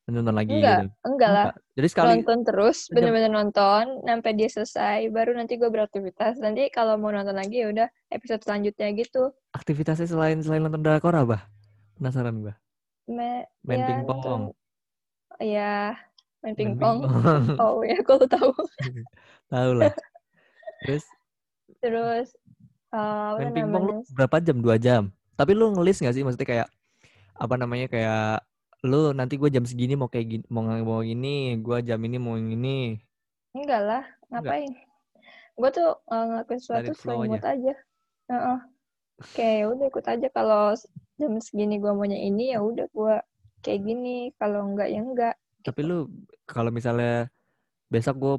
Nonton 0.06 0.36
lagi 0.36 0.52
Enggak, 0.54 0.78
gitu. 0.78 0.86
enggak 1.02 1.30
lah. 1.32 1.44
Jadi 1.74 1.88
sekali 1.90 2.08
Nonton 2.20 2.38
terus, 2.46 2.76
sejam. 2.86 2.94
bener-bener 3.10 3.32
nonton 3.32 3.84
sampai 4.04 4.30
dia 4.36 4.46
selesai, 4.46 5.10
baru 5.10 5.34
nanti 5.34 5.58
gue 5.58 5.66
beraktivitas. 5.66 6.38
Nanti 6.38 6.70
kalau 6.70 6.94
mau 6.94 7.10
nonton 7.10 7.34
lagi 7.34 7.64
ya 7.64 7.72
udah 7.72 7.88
episode 8.14 8.46
selanjutnya 8.46 8.94
gitu. 8.94 9.34
aktivitasnya 9.50 10.06
selain 10.06 10.38
selain 10.38 10.62
nonton 10.62 10.82
drakor 10.86 11.18
apa? 11.18 11.50
Penasaran 11.98 12.42
gua. 12.42 12.54
Me, 13.06 13.46
Main 13.62 13.80
ya, 13.80 13.86
pingpong. 13.90 14.42
Iya, 15.38 15.74
main 16.42 16.54
pingpong. 16.54 16.98
Oh 17.62 17.82
ya, 17.82 17.98
aku 17.98 18.22
tahu. 18.26 18.50
Tahu 19.54 19.70
lah. 19.82 19.90
Terus 20.84 21.06
Terus 21.80 22.34
apa 22.94 23.42
main 23.42 23.50
pingpong 23.50 23.84
lu 23.84 23.94
berapa 24.14 24.38
jam? 24.38 24.56
Dua 24.62 24.76
jam. 24.78 25.10
Tapi 25.34 25.52
lu 25.58 25.74
ngelis 25.74 25.98
gak 25.98 26.14
sih? 26.14 26.22
Maksudnya 26.22 26.46
kayak 26.46 26.68
apa 27.34 27.54
namanya 27.58 27.90
kayak 27.90 28.46
lu 28.84 29.10
nanti 29.16 29.40
gue 29.40 29.48
jam 29.48 29.64
segini 29.64 29.96
mau 29.96 30.12
kayak 30.12 30.26
gini, 30.28 30.44
mau 30.52 30.62
mau 30.62 31.00
ini, 31.00 31.56
gue 31.58 31.78
jam 31.82 31.98
ini 32.04 32.16
mau 32.20 32.36
yang 32.36 32.52
ini. 32.52 33.00
Enggak 33.56 33.80
lah, 33.80 34.04
ngapain? 34.28 34.70
Gue 35.56 35.70
tuh 35.72 35.90
eh, 36.12 36.24
ngelakuin 36.28 36.60
sesuatu 36.60 36.92
sesuai 36.92 37.16
mood 37.26 37.42
aja. 37.42 37.74
Heeh. 38.28 38.58
Kayak 39.32 39.54
ya 39.56 39.64
udah 39.70 39.86
ikut 39.88 40.06
aja 40.10 40.26
kalau 40.34 40.64
jam 41.16 41.32
segini 41.38 41.78
gue 41.78 41.92
maunya 41.94 42.18
ini 42.18 42.52
ya 42.52 42.60
udah 42.60 42.86
gue 42.92 43.16
kayak 43.64 43.80
gini. 43.88 44.34
Kalau 44.36 44.68
enggak 44.68 44.92
ya 44.92 45.00
enggak. 45.00 45.34
Tapi 45.64 45.80
lu 45.80 46.10
kalau 46.44 46.68
misalnya 46.68 47.32
besok 47.88 48.14
gue, 48.20 48.34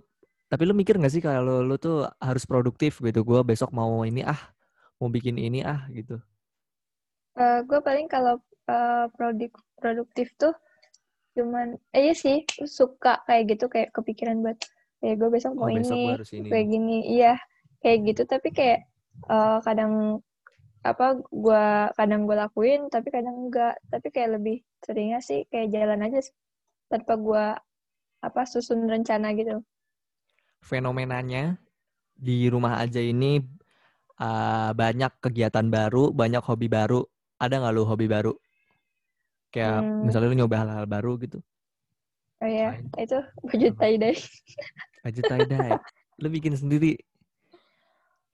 tapi 0.52 0.64
lu 0.68 0.74
mikir 0.78 0.96
gak 1.02 1.14
sih 1.14 1.24
kalau 1.24 1.62
lu 1.68 1.75
tuh 1.86 1.96
harus 2.28 2.44
produktif 2.50 2.94
gitu? 3.08 3.20
Gue 3.30 3.40
besok 3.50 3.70
mau 3.80 4.04
ini 4.10 4.22
ah, 4.25 4.42
mau 5.00 5.10
bikin 5.16 5.36
ini 5.42 5.60
ah 5.66 5.82
gitu. 5.98 6.20
Eh 7.36 7.60
gue 7.70 7.80
paling 7.88 8.08
kalau 8.14 8.36
eh, 8.72 9.06
produk 9.16 9.52
produktif 9.82 10.28
tuh 10.42 10.54
cuman 11.36 11.68
eh 11.96 12.02
iya 12.08 12.14
sih 12.16 12.38
suka 12.80 13.20
kayak 13.28 13.44
gitu 13.56 13.66
kayak 13.74 13.90
kepikiran 13.96 14.40
buat 14.44 14.58
kayak 15.04 15.16
gue 15.20 15.30
besok 15.36 15.52
mau 15.60 15.68
Oh 15.68 15.72
besok 15.78 15.98
gue 16.00 16.12
ini 16.12 16.16
harus 16.16 16.32
ini. 16.32 16.48
kayak 16.50 16.66
gini 16.74 16.98
iya 17.16 17.34
kayak 17.84 18.00
gitu 18.08 18.22
tapi 18.34 18.50
kayak 18.58 18.80
eh, 19.34 19.58
kadang 19.68 19.94
apa 20.86 21.06
gua 21.34 21.90
kadang 21.98 22.30
gue 22.30 22.38
lakuin 22.38 22.82
tapi 22.94 23.10
kadang 23.10 23.36
enggak 23.50 23.74
tapi 23.90 24.08
kayak 24.14 24.38
lebih 24.38 24.58
seringnya 24.86 25.20
sih 25.30 25.40
kayak 25.50 25.74
jalan 25.74 26.00
aja 26.06 26.20
sih, 26.22 26.36
tanpa 26.92 27.14
gua 27.18 27.44
apa 28.28 28.42
susun 28.46 28.86
rencana 28.86 29.34
gitu 29.40 29.66
Fenomenanya 30.65 31.62
di 32.12 32.50
rumah 32.50 32.81
aja 32.81 32.98
ini 32.98 33.38
uh, 34.17 34.74
banyak 34.74 35.13
kegiatan 35.22 35.69
baru, 35.69 36.10
banyak 36.10 36.41
hobi 36.41 36.65
baru. 36.65 37.05
Ada 37.38 37.62
nggak 37.62 37.74
lu 37.74 37.84
hobi 37.86 38.07
baru? 38.07 38.34
Kayak 39.53 39.77
Hmm. 39.79 40.03
misalnya 40.03 40.27
lu 40.27 40.38
nyoba 40.38 40.55
hal-hal 40.60 40.86
baru 40.86 41.15
gitu. 41.17 41.39
oh 42.43 42.50
ya 42.51 42.75
Main. 42.75 42.91
itu 43.00 43.15
baju 43.41 43.67
Apa? 43.72 43.79
tie 43.79 43.95
dye 43.95 44.13
Baju 45.00 45.19
tie 45.24 45.45
dye. 45.48 45.72
lu 46.19 46.27
bikin 46.27 46.53
sendiri. 46.53 47.00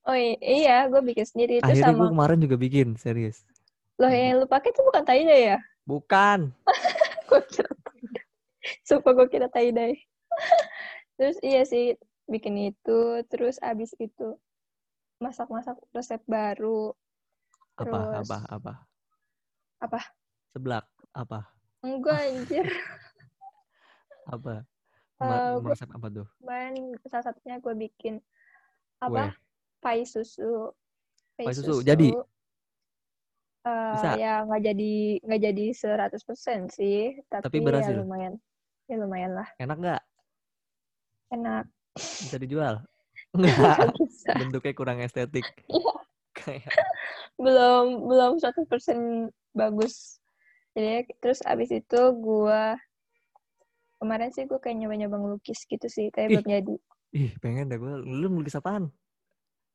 oh 0.01 0.17
iya 0.41 0.89
gue 0.89 0.97
bikin 1.03 1.21
sendiri 1.23 1.53
itu 1.57 1.63
Akhirnya 1.63 1.93
gue 1.93 2.01
sama 2.01 2.09
kemarin 2.09 2.39
juga 2.41 2.57
bikin, 2.57 2.97
serius. 2.97 3.45
loh 3.95 4.09
yang 4.09 4.41
lu 4.41 4.49
pakai 4.49 4.73
tuh 4.73 4.81
bukan 4.81 5.05
tie 5.05 5.21
dye 5.21 5.39
ya 5.47 5.57
Bukan. 5.85 6.49
gue 7.29 7.41
kira 7.45 7.69
tie 7.69 8.01
dye 8.09 8.23
sumpah 8.81 9.11
gue 9.13 9.27
kira 9.29 9.47
tie 9.47 9.69
dye 9.69 9.93
terus 11.13 11.37
iya 11.45 11.61
sih 11.61 11.93
bikin 12.25 12.73
itu 12.73 12.99
terus 13.27 13.57
abis 13.59 13.93
itu 13.97 14.37
masak-masak 15.17 15.77
resep 15.91 16.21
baru 16.25 16.93
Apa, 17.77 17.85
Terus- 17.87 18.19
apa, 18.21 18.37
apa? 18.51 18.73
Apa? 19.81 19.99
Seblak. 20.53 20.85
Apa? 21.11 21.39
enggak 21.81 22.19
anjir 22.29 22.65
Apa? 24.33 24.63
Eh, 25.17 25.25
Ma- 25.25 25.57
gua- 25.57 25.73
Masak 25.73 25.89
apa 25.89 26.07
tuh? 26.09 26.27
kemarin 26.37 26.75
salah 27.05 27.25
satunya 27.25 27.57
gue 27.57 27.73
bikin 27.75 28.21
apa 28.97 29.33
pai 29.81 30.05
susu 30.05 30.69
Pai 31.33 31.53
susu, 31.57 31.81
jadi? 31.81 32.13
Eh, 33.61 33.93
Bisa? 33.93 34.09
ya 34.17 34.41
nggak 34.45 34.61
jadi 34.61 34.93
nggak 35.21 35.41
jadi 35.41 35.65
100% 35.73 36.69
sih 36.69 37.17
tapi, 37.29 37.45
Tapi 37.45 37.57
berhasil? 37.61 37.93
ya 37.93 38.01
lumayan 38.01 38.33
ya 38.85 38.95
lumayan 38.97 39.31
lah 39.37 39.49
Enak 39.57 39.77
nggak? 39.77 40.01
enak 41.31 41.65
Bisa 41.95 42.37
dijual? 42.37 42.75
Enggak. 43.35 43.95
Bisa 43.95 44.31
Bentuknya 44.35 44.73
kurang 44.73 44.99
estetik. 44.99 45.45
Iya. 45.67 45.93
Kayak 46.31 46.73
belum 47.35 48.07
belum 48.07 48.31
100% 48.39 48.69
bagus 49.51 50.21
jadi 50.71 51.03
terus 51.19 51.43
abis 51.43 51.73
itu 51.73 52.01
gue 52.15 52.61
kemarin 53.99 54.31
sih 54.31 54.47
gue 54.47 54.55
kayak 54.55 54.77
nyoba-nyoba 54.79 55.17
ngelukis 55.19 55.67
gitu 55.67 55.91
sih 55.91 56.07
tapi 56.09 56.31
Ih. 56.31 56.35
belum 56.39 56.47
jadi 56.47 56.75
Ih, 57.11 57.31
pengen 57.43 57.67
deh 57.67 57.75
gue. 57.75 57.93
Lu 58.07 58.31
nulis 58.31 58.55
apaan? 58.55 58.87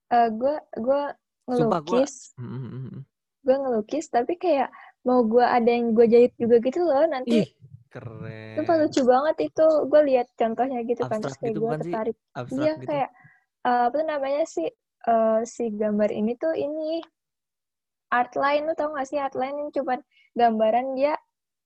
Eh 0.08 0.28
gue 0.32 0.54
gue 0.80 1.00
Sumpah, 1.44 1.84
gua- 1.84 2.00
ngelukis 2.00 2.32
mm. 2.40 3.04
gue 3.44 3.56
ngelukis 3.60 4.06
tapi 4.08 4.34
kayak 4.40 4.72
mau 5.04 5.20
gue 5.22 5.44
ada 5.44 5.68
yang 5.68 5.92
gue 5.92 6.06
jahit 6.08 6.32
juga 6.40 6.56
gitu 6.58 6.80
loh 6.82 7.04
nanti 7.06 7.44
Ih, 7.44 7.48
keren. 7.96 8.56
Sumpah 8.60 8.76
lucu 8.84 9.00
banget 9.08 9.36
itu. 9.48 9.66
Gue 9.88 10.00
lihat 10.04 10.28
contohnya 10.36 10.78
gitu 10.84 11.02
kan 11.08 11.18
terus 11.24 11.36
Abstrak 11.36 11.40
kayak 11.40 11.54
gitu 11.56 11.62
gue 11.64 11.72
tertarik. 11.80 12.16
Iya 12.52 12.72
gitu. 12.76 12.84
kayak 12.84 13.08
eh, 13.64 13.82
apa 13.88 13.94
tuh 13.96 14.06
namanya 14.06 14.42
sih 14.44 14.68
eh, 15.08 15.40
si 15.48 15.64
gambar 15.72 16.10
ini 16.12 16.32
tuh 16.36 16.52
ini 16.52 17.00
artline 18.06 18.70
lu 18.70 18.74
tau 18.78 18.94
gak 18.94 19.08
sih 19.10 19.18
artline 19.18 19.56
ini 19.58 19.70
cuma 19.74 19.98
gambaran 20.36 20.94
dia 20.94 21.14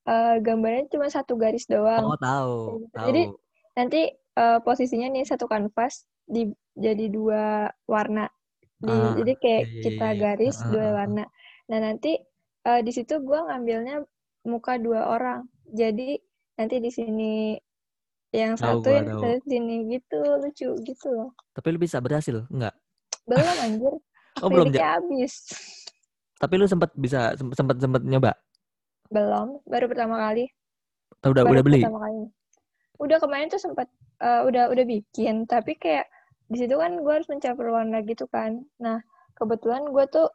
eh, 0.07 0.37
gambarnya 0.39 0.87
cuma 0.89 1.11
satu 1.11 1.35
garis 1.35 1.67
doang. 1.67 2.15
Oh, 2.15 2.19
tahu, 2.19 2.87
tahu. 2.95 3.07
Jadi 3.11 3.23
nanti 3.77 4.03
posisinya 4.41 5.13
nih 5.13 5.29
satu 5.29 5.45
kanvas 5.45 6.09
di 6.25 6.49
jadi 6.79 7.11
dua 7.13 7.69
warna. 7.85 8.31
Di, 8.81 8.89
Ah, 8.89 9.13
jadi 9.13 9.33
kayak 9.37 9.63
iya, 9.67 9.69
iya, 9.69 9.83
kita 9.85 10.09
iya, 10.09 10.17
garis 10.17 10.57
Ah, 10.57 10.69
dua 10.73 10.81
ah, 10.81 10.89
ah. 10.89 10.95
warna. 10.97 11.25
Nah 11.69 11.79
nanti 11.83 12.13
eh, 12.65 12.81
di 12.81 12.93
situ 12.95 13.21
gue 13.21 13.39
ngambilnya 13.39 13.97
muka 14.49 14.81
dua 14.81 15.11
orang. 15.13 15.45
Jadi 15.71 16.19
nanti 16.59 16.77
di 16.83 16.91
sini 16.91 17.35
yang 18.31 18.55
Tahu 18.55 18.83
satu 18.83 18.89
yang 18.95 19.07
di 19.11 19.43
sini 19.47 19.77
gitu 19.91 20.19
lucu 20.23 20.69
gitu 20.87 21.09
loh. 21.11 21.31
Tapi 21.55 21.67
lu 21.75 21.79
bisa 21.83 21.99
berhasil? 21.99 22.47
Enggak. 22.51 22.75
Belum 23.27 23.59
anjir. 23.63 23.95
Oh, 24.41 24.49
belum, 24.49 24.73
habis. 24.73 25.53
Tapi 26.41 26.55
lu 26.57 26.65
sempat 26.65 26.95
bisa 26.97 27.37
sempat 27.37 27.77
sempat 27.77 28.01
nyoba? 28.01 28.33
Belum, 29.13 29.61
baru 29.69 29.91
pertama 29.91 30.17
kali. 30.17 30.49
Udah 31.27 31.45
baru 31.45 31.61
udah 31.61 31.65
beli? 31.67 31.83
pertama 31.83 32.01
kali. 32.09 32.23
Udah 33.03 33.19
kemarin 33.21 33.47
tuh 33.53 33.61
sempat 33.61 33.91
eh, 34.23 34.41
udah 34.47 34.73
udah 34.73 34.85
bikin, 34.87 35.45
tapi 35.45 35.77
kayak 35.77 36.09
di 36.49 36.57
situ 36.57 36.73
kan 36.79 37.05
gue 37.05 37.13
harus 37.13 37.29
mencampur 37.29 37.69
warna 37.69 38.01
gitu 38.07 38.25
kan. 38.33 38.65
Nah, 38.81 39.03
kebetulan 39.37 39.85
gue 39.93 40.05
tuh 40.09 40.33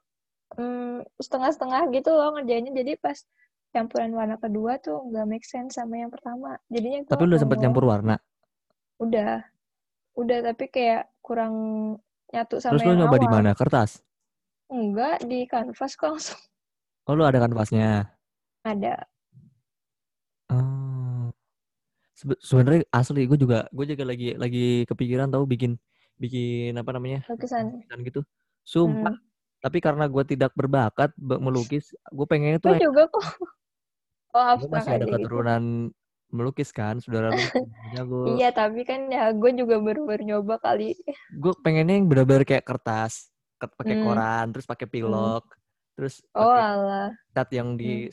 mm, 0.60 1.08
setengah-setengah 1.18 1.90
gitu 1.96 2.14
loh 2.14 2.38
ngerjainnya. 2.38 2.76
Jadi 2.76 3.02
pas 3.02 3.18
campuran 3.76 4.16
warna 4.16 4.40
kedua 4.40 4.80
tuh 4.80 5.04
nggak 5.12 5.28
make 5.28 5.44
sense 5.44 5.76
sama 5.76 6.00
yang 6.00 6.08
pertama. 6.08 6.56
Jadinya 6.72 7.04
Tapi 7.12 7.28
lu 7.28 7.36
sempat 7.36 7.60
nyampur 7.60 7.84
warna. 7.84 8.16
Udah, 8.96 9.44
udah 10.16 10.40
tapi 10.48 10.72
kayak 10.72 11.12
kurang 11.20 11.54
nyatu 12.32 12.64
sama 12.64 12.80
Terus 12.80 12.88
lu 12.88 12.92
yang 12.96 13.00
nyoba 13.04 13.18
di 13.20 13.28
mana? 13.28 13.52
Kertas. 13.52 14.00
Enggak, 14.72 15.28
di 15.28 15.44
kanvas 15.44 15.94
kok 15.94 16.16
langsung 16.16 16.40
Oh, 17.08 17.14
lu 17.14 17.22
ada 17.22 17.38
kanvasnya. 17.38 18.10
ada. 18.64 19.06
Oh. 20.50 21.30
Sebe- 22.16 22.40
Sebenarnya 22.40 22.82
asli 22.90 23.28
gue 23.28 23.38
juga 23.38 23.68
gue 23.70 23.86
juga 23.86 24.04
lagi 24.08 24.34
lagi 24.34 24.88
kepikiran 24.88 25.30
tahu 25.30 25.44
bikin 25.46 25.76
bikin 26.16 26.74
apa 26.74 26.96
namanya? 26.96 27.22
Lukisan. 27.28 27.84
lukisan 27.84 28.00
gitu. 28.08 28.22
Sumpah. 28.64 29.14
Hmm. 29.14 29.24
Tapi 29.62 29.78
karena 29.82 30.06
gue 30.06 30.24
tidak 30.26 30.54
berbakat 30.54 31.14
be- 31.14 31.38
melukis, 31.38 31.94
gue 32.10 32.26
pengennya 32.26 32.58
tuh 32.58 32.74
Gue 32.74 32.88
juga 32.90 33.06
kok. 33.12 33.22
Oh, 34.36 34.44
abstrak 34.44 34.84
masih 34.84 34.92
ada 35.00 35.06
gitu. 35.08 35.16
keturunan 35.16 35.64
melukis 36.28 36.70
kan, 36.76 37.00
saudara 37.00 37.32
lu 37.32 37.40
jago. 37.96 38.36
Iya, 38.36 38.52
tapi 38.52 38.84
kan 38.84 39.08
ya 39.08 39.32
gue 39.32 39.52
juga 39.56 39.80
baru-baru 39.80 40.22
nyoba 40.28 40.60
kali. 40.60 40.92
Gue 41.40 41.56
pengennya 41.64 41.96
yang 41.96 42.12
benar-benar 42.12 42.44
kayak 42.44 42.68
kertas, 42.68 43.32
pakai 43.58 43.96
Hmm. 43.96 44.04
koran, 44.04 44.46
terus 44.52 44.68
pakai 44.68 44.88
pilok, 44.92 45.48
terus 45.96 46.20
Oh, 46.36 46.52
alah. 46.52 47.16
cat 47.32 47.48
yang 47.56 47.80
di 47.80 48.12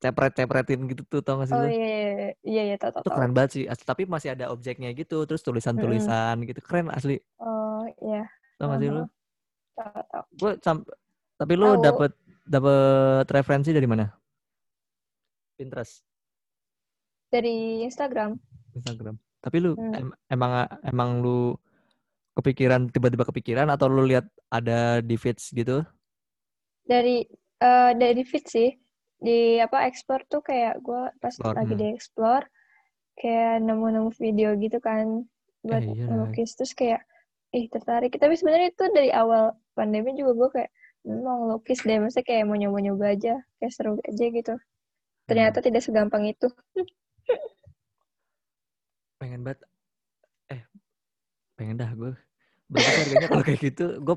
cepret-cepretin 0.00 0.80
gitu 0.88 1.04
tuh 1.04 1.20
tau 1.20 1.44
gak 1.44 1.52
sih 1.52 1.56
Oh 1.56 1.60
lu? 1.60 1.68
iya, 1.68 1.76
iya, 1.76 2.28
iya, 2.40 2.62
iya, 2.72 2.76
tahu, 2.80 2.90
tahu, 2.96 3.02
Itu 3.04 3.08
tahu. 3.12 3.16
keren 3.20 3.32
banget 3.36 3.50
sih, 3.52 3.64
asli. 3.68 3.84
tapi 3.84 4.02
masih 4.08 4.32
ada 4.32 4.48
objeknya 4.48 4.88
gitu, 4.96 5.28
terus 5.28 5.44
tulisan-tulisan 5.44 6.40
gitu, 6.48 6.60
keren 6.64 6.88
asli. 6.88 7.20
Oh, 7.36 7.84
iya. 8.00 8.24
Tau 8.56 8.72
gak 8.72 8.80
sih 8.80 8.88
lu? 8.88 9.04
Aha. 9.04 9.08
Tahu, 9.76 10.00
tahu. 10.08 10.24
Gue 10.40 10.52
tapi 11.40 11.52
lu 11.56 11.68
dapet 11.80 12.12
dapet 12.48 13.26
referensi 13.32 13.72
dari 13.76 13.88
mana? 13.88 14.19
Pinterest, 15.60 16.00
Dari 17.28 17.84
Instagram. 17.84 18.40
Instagram. 18.72 19.14
Tapi 19.38 19.56
lu 19.60 19.76
Hmm. 19.76 19.92
em- 19.94 20.16
emang 20.26 20.52
emang 20.82 21.10
lu 21.20 21.52
kepikiran 22.32 22.88
tiba-tiba 22.88 23.22
kepikiran 23.22 23.68
atau 23.68 23.86
lu 23.86 24.02
lihat 24.02 24.24
ada 24.48 24.98
di 24.98 25.14
feeds 25.14 25.52
gitu? 25.52 25.84
Dari 26.82 27.28
eh 27.60 27.92
dari 27.92 28.24
feed 28.24 28.46
sih. 28.48 28.70
di 29.20 29.60
apa 29.60 29.84
explore 29.84 30.24
tuh 30.24 30.40
kayak 30.40 30.80
gue 30.80 31.02
pas 31.20 31.28
Explore, 31.28 31.52
lagi 31.52 31.76
hmm. 31.76 31.80
di 31.84 31.86
explore 31.92 32.48
kayak 33.14 33.60
nemu-nemu 33.60 34.08
video 34.16 34.56
gitu 34.56 34.80
kan 34.80 35.28
buat 35.60 35.84
Eh, 35.84 35.92
iya. 35.92 36.08
ngelukis 36.08 36.56
terus 36.56 36.72
kayak 36.72 37.04
ih 37.52 37.68
tertarik 37.68 38.16
tapi 38.16 38.32
sebenarnya 38.32 38.72
itu 38.72 38.80
dari 38.88 39.12
awal 39.12 39.52
pandemi 39.76 40.16
juga 40.16 40.32
gue 40.32 40.48
kayak 40.56 40.70
"Hmm, 41.04 41.20
mau 41.20 41.36
ngelukis 41.36 41.84
deh 41.84 42.00
maksudnya 42.00 42.24
kayak 42.24 42.44
mau 42.48 42.56
nyoba-nyoba 42.56 43.12
aja 43.12 43.34
kayak 43.60 43.72
seru 43.76 44.00
aja 44.00 44.24
gitu 44.24 44.54
ternyata 45.30 45.62
Hmm. 45.62 45.66
tidak 45.70 45.82
segampang 45.86 46.26
itu. 46.26 46.50
Pengen 49.20 49.40
banget. 49.44 49.60
Eh 50.48 50.62
pengen 51.54 51.76
dah 51.76 51.90
gue 51.92 52.12
berapa 52.66 52.88
sih 52.88 53.00
harganya 53.04 53.28
kalau 53.28 53.44
kayak 53.44 53.60
gitu 53.60 53.84
gue 54.00 54.16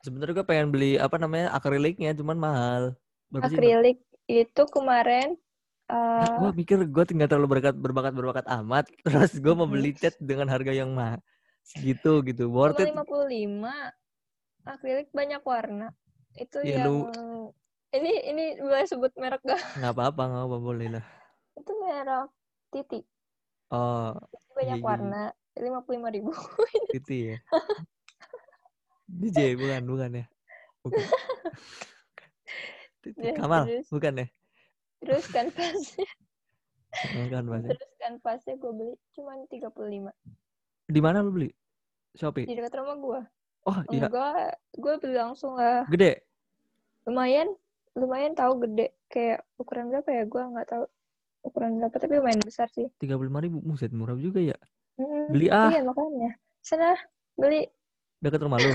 sebenarnya 0.00 0.34
gue 0.38 0.46
pengen 0.46 0.68
beli 0.70 0.94
apa 0.94 1.16
namanya 1.18 1.50
akriliknya 1.52 2.14
cuman 2.14 2.36
mahal. 2.38 2.82
Berapa 3.28 3.50
sih 3.50 3.58
akrilik 3.58 3.98
itu 4.24 4.62
kemarin 4.70 5.36
Nah, 5.84 6.24
eh 6.24 6.32
gue 6.40 6.50
mikir 6.56 6.80
gue 6.80 7.04
tinggal 7.04 7.28
terlalu 7.28 7.60
berbakat 7.60 7.76
berbakat 7.76 8.12
berbakat 8.16 8.46
amat 8.48 8.88
terus 9.04 9.36
gue 9.36 9.52
mau 9.52 9.68
beli 9.68 9.92
cat 10.00 10.16
dengan 10.16 10.48
harga 10.48 10.72
yang 10.72 10.94
mah 10.96 11.20
segitu 11.60 12.24
gitu. 12.24 12.48
Worth 12.48 12.80
it. 12.80 12.88
55 12.88 13.60
akrilik 14.64 15.08
banyak 15.12 15.42
warna. 15.44 15.92
Itu 16.34 16.64
Ya, 16.64 16.80
yang 16.80 16.88
lu- 16.88 17.52
ini 17.94 18.12
ini 18.26 18.44
boleh 18.58 18.86
sebut 18.86 19.12
merek 19.14 19.42
gak? 19.46 19.60
Nggak 19.78 19.92
apa-apa 19.94 20.22
nggak 20.26 20.44
apa 20.50 20.58
boleh 20.58 20.88
lah. 20.98 21.04
Itu 21.54 21.72
merek 21.78 22.28
Titi. 22.74 23.00
Oh 23.70 24.18
banyak 24.54 24.78
iya, 24.78 24.82
iya. 24.82 24.86
warna 24.86 25.22
lima 25.58 25.78
puluh 25.82 26.02
lima 26.02 26.10
ribu. 26.10 26.30
Itu 26.98 27.12
ya? 27.34 27.36
DJ 29.06 29.54
bukan 29.58 29.82
bukan 29.86 30.10
ya? 30.22 30.24
Bukan 30.82 31.06
Titi. 33.02 33.18
Ya, 33.22 33.32
Kamal 33.38 33.62
terus. 33.66 33.86
bukan 33.90 34.12
ya? 34.22 34.26
Terus 35.04 35.24
kanvasnya 35.30 36.08
bahasa 37.50 37.74
terus 37.74 37.92
kanvasnya 37.98 38.54
gue 38.54 38.70
beli 38.70 38.94
cuma 39.18 39.34
tiga 39.50 39.68
puluh 39.70 39.90
lima. 39.90 40.12
Di 40.86 41.00
mana 41.02 41.26
lu 41.26 41.34
beli? 41.34 41.50
Shopee? 42.14 42.46
Di 42.46 42.54
dekat 42.54 42.78
rumah 42.78 42.94
gue 42.94 43.20
oh 43.66 43.78
iya. 43.90 44.06
Enggak 44.06 44.54
gue 44.78 44.94
beli 45.02 45.14
langsung 45.18 45.58
lah. 45.58 45.84
Gede? 45.90 46.22
Lumayan 47.04 47.52
lumayan 47.94 48.34
tahu 48.34 48.62
gede. 48.66 48.94
Kayak 49.10 49.46
ukuran 49.58 49.90
berapa 49.90 50.08
ya? 50.10 50.22
Gue 50.26 50.42
nggak 50.42 50.68
tahu 50.70 50.84
ukuran 51.44 51.78
berapa 51.78 51.96
tapi 51.98 52.12
lumayan 52.18 52.42
besar 52.42 52.68
sih. 52.70 52.90
Tiga 52.98 53.14
puluh 53.14 53.30
lima 53.30 53.40
ribu 53.42 53.58
muset 53.62 53.90
murah 53.94 54.18
juga 54.18 54.42
ya. 54.42 54.58
Mm, 54.98 55.26
Beli 55.30 55.46
ah. 55.50 55.70
iya 55.70 55.80
makanya. 55.82 56.30
Sana 56.62 56.94
beli. 57.34 57.66
Dekat 58.22 58.40
rumah 58.42 58.58
lu? 58.62 58.72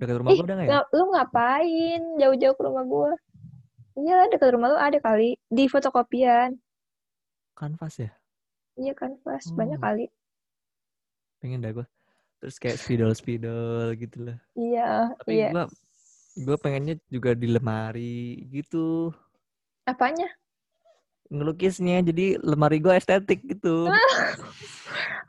Dekat 0.00 0.16
rumah 0.18 0.30
gua 0.34 0.44
udah 0.44 0.56
nggak 0.58 0.68
ya? 0.70 0.96
lu 0.96 1.04
ngapain? 1.14 2.02
Jauh-jauh 2.18 2.56
ke 2.58 2.62
rumah 2.64 2.84
gue 2.84 3.12
iya 3.94 4.26
dekat 4.26 4.50
rumah 4.50 4.74
lu 4.74 4.78
ada 4.78 4.98
kali. 4.98 5.38
Di 5.46 5.70
fotokopian. 5.70 6.58
Kanvas 7.54 8.02
ya? 8.02 8.10
Iya 8.74 8.92
kanvas. 8.98 9.46
Banyak 9.54 9.78
Oh. 9.78 9.84
kali. 9.86 10.10
Pengen 11.38 11.62
dah 11.62 11.70
gua. 11.70 11.86
Terus 12.42 12.58
kayak 12.58 12.76
spidol 12.82 13.14
spidol 13.14 13.94
gitu 13.94 14.26
lah. 14.26 14.38
Iya 14.58 15.14
tapi 15.22 15.32
iya. 15.38 15.48
gua 15.54 15.64
gua 16.46 16.56
pengennya 16.62 16.94
juga 17.14 17.30
di 17.38 17.46
lemari 17.54 18.02
gitu 18.54 19.10
apanya 19.86 20.28
ngelukisnya 21.34 21.96
jadi 22.08 22.24
lemari 22.48 22.76
gua 22.84 22.94
estetik 23.00 23.40
gitu 23.50 23.88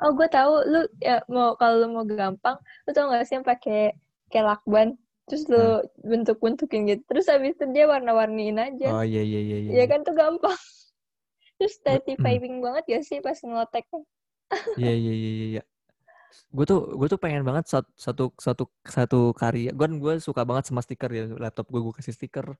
Oh, 0.03 0.11
gue 0.17 0.27
tahu 0.27 0.51
lu 0.71 0.79
ya 0.99 1.23
mau 1.31 1.55
kalau 1.59 1.75
lu 1.81 1.87
mau 1.95 2.05
gampang, 2.07 2.57
lu 2.85 2.89
tau 2.91 3.07
gak 3.11 3.23
sih 3.27 3.35
yang 3.39 3.47
pakai 3.47 3.95
kayak 4.31 4.45
lakban, 4.49 4.87
terus 5.27 5.43
lu 5.51 5.81
bentuk-bentukin 6.03 6.81
gitu. 6.91 7.01
Terus 7.09 7.25
habis 7.31 7.55
itu 7.55 7.65
dia 7.71 7.85
warna-warniin 7.87 8.57
aja. 8.59 8.91
oh 8.91 9.01
iya 9.03 9.21
iya 9.21 9.39
iya 9.47 9.57
iya 9.63 9.71
Ya 9.79 9.85
kan 9.91 9.99
tuh 10.05 10.13
gampang. 10.15 10.55
Terus 11.57 11.73
steady 11.79 12.13
Mm. 12.19 12.23
vibing 12.23 12.55
banget 12.65 12.83
gak 12.91 13.03
sih 13.07 13.19
pas 13.23 13.37
ngelotek? 13.39 13.85
iya 14.79 14.91
iya 15.01 15.11
iya 15.19 15.29
iya 15.35 15.45
iya 15.51 15.61
gue 16.47 16.65
tuh 16.65 16.79
gue 16.93 17.07
tuh 17.07 17.17
pengen 17.17 17.41
banget 17.41 17.65
satu 17.65 17.89
satu 17.95 18.23
satu 18.35 18.63
satu 18.81 19.19
karya 19.31 19.69
gue 19.69 19.87
gue 19.93 20.13
suka 20.17 20.41
banget 20.41 20.65
sama 20.65 20.79
stiker 20.79 21.09
ya 21.09 21.23
laptop 21.33 21.67
gue 21.67 21.79
gue 21.79 21.93
kasih 21.93 22.11
stiker 22.11 22.55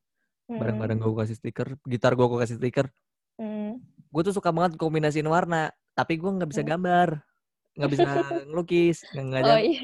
barang-barang 0.46 0.98
gue 0.98 1.14
kasih 1.18 1.36
stiker 1.36 1.68
gitar 1.84 2.14
gue 2.14 2.26
gue 2.26 2.40
kasih 2.40 2.58
stiker 2.58 2.88
Hmm. 3.36 3.84
gue 4.10 4.22
tuh 4.24 4.32
suka 4.32 4.48
banget 4.48 4.76
kombinasiin 4.76 5.28
warna 5.28 5.68
tapi 5.92 6.16
gue 6.16 6.30
nggak 6.30 6.48
bisa 6.48 6.62
Hmm. 6.62 6.72
gambar 6.72 7.10
nggak 7.76 7.90
bisa 7.90 8.04
ngelukis 8.48 9.04
nggak 9.12 9.26
nggak 9.26 9.42
Oh 9.42 9.52
ada- 9.52 9.60
iya. 9.62 9.84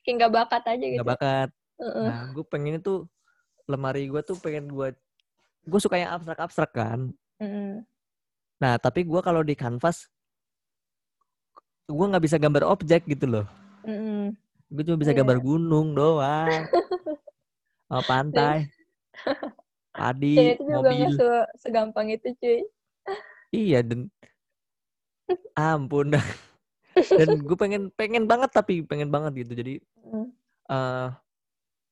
Kayak 0.00 0.16
gak 0.18 0.32
bakat 0.34 0.62
aja 0.66 0.80
gitu. 0.80 0.96
nggak 0.96 1.10
bakat 1.10 1.48
nah 1.76 2.32
gue 2.32 2.44
pengen 2.44 2.80
itu 2.80 3.04
lemari 3.64 4.08
gue 4.08 4.22
tuh 4.22 4.34
pengen 4.36 4.66
gue 4.66 4.96
gue 5.62 5.78
suka 5.78 5.94
yang 5.94 6.10
abstrak 6.10 6.40
abstrak 6.40 6.72
kan 6.72 7.12
Mm-mm. 7.36 7.84
nah 8.56 8.74
tapi 8.74 9.04
gue 9.04 9.20
kalau 9.20 9.44
di 9.44 9.52
kanvas 9.52 10.08
gue 11.88 12.04
nggak 12.06 12.20
bisa 12.22 12.36
gambar 12.36 12.68
objek 12.68 13.08
gitu 13.08 13.24
loh 13.24 13.46
Mm-mm. 13.82 14.36
gue 14.68 14.82
cuma 14.84 15.00
bisa 15.00 15.10
Iya. 15.10 15.24
gambar 15.24 15.38
gunung 15.40 15.96
doang 15.96 16.68
sama 17.88 18.02
pantai 18.10 18.68
padi 19.90 20.36
Dan 20.36 20.46
itu 20.52 20.62
juga 20.62 20.76
mobil 20.84 21.10
se- 21.10 21.48
segampang 21.58 22.12
itu 22.12 22.28
cuy. 22.36 22.60
iya 23.50 23.80
dan 23.80 24.12
ampun 25.56 26.12
dah 26.12 26.22
dan 27.08 27.40
gue 27.40 27.56
pengen 27.56 27.82
pengen 27.90 28.28
banget 28.28 28.50
tapi 28.52 28.84
pengen 28.84 29.08
banget 29.08 29.46
gitu 29.46 29.52
jadi 29.56 29.74
Mm. 29.98 30.28
eh 30.68 31.08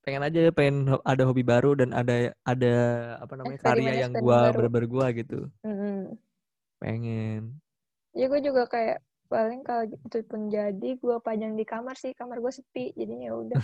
pengen 0.00 0.22
aja 0.22 0.40
pengen 0.50 0.76
ho- 0.88 1.04
ada 1.04 1.24
hobi 1.24 1.42
baru 1.42 1.74
dan 1.74 1.90
ada 1.90 2.32
ada 2.44 2.74
apa 3.18 3.34
namanya 3.34 3.60
karya 3.60 3.92
yang 4.04 4.12
baru. 4.14 4.56
bener-bener 4.56 4.86
gua 4.86 5.06
gitu 5.10 5.48
Mm-mm. 5.60 6.16
pengen 6.78 7.56
Ya 8.12 8.28
gue 8.28 8.40
juga 8.40 8.64
kayak 8.64 9.04
paling 9.26 9.60
kalau 9.66 9.84
itu 9.86 10.18
pun 10.26 10.48
jadi 10.48 10.88
gue 10.98 11.16
pajang 11.22 11.54
di 11.58 11.64
kamar 11.66 11.94
sih. 11.98 12.12
Kamar 12.16 12.38
gue 12.40 12.52
sepi 12.52 12.94
jadinya 12.96 13.30
ya 13.30 13.34
udah. 13.36 13.60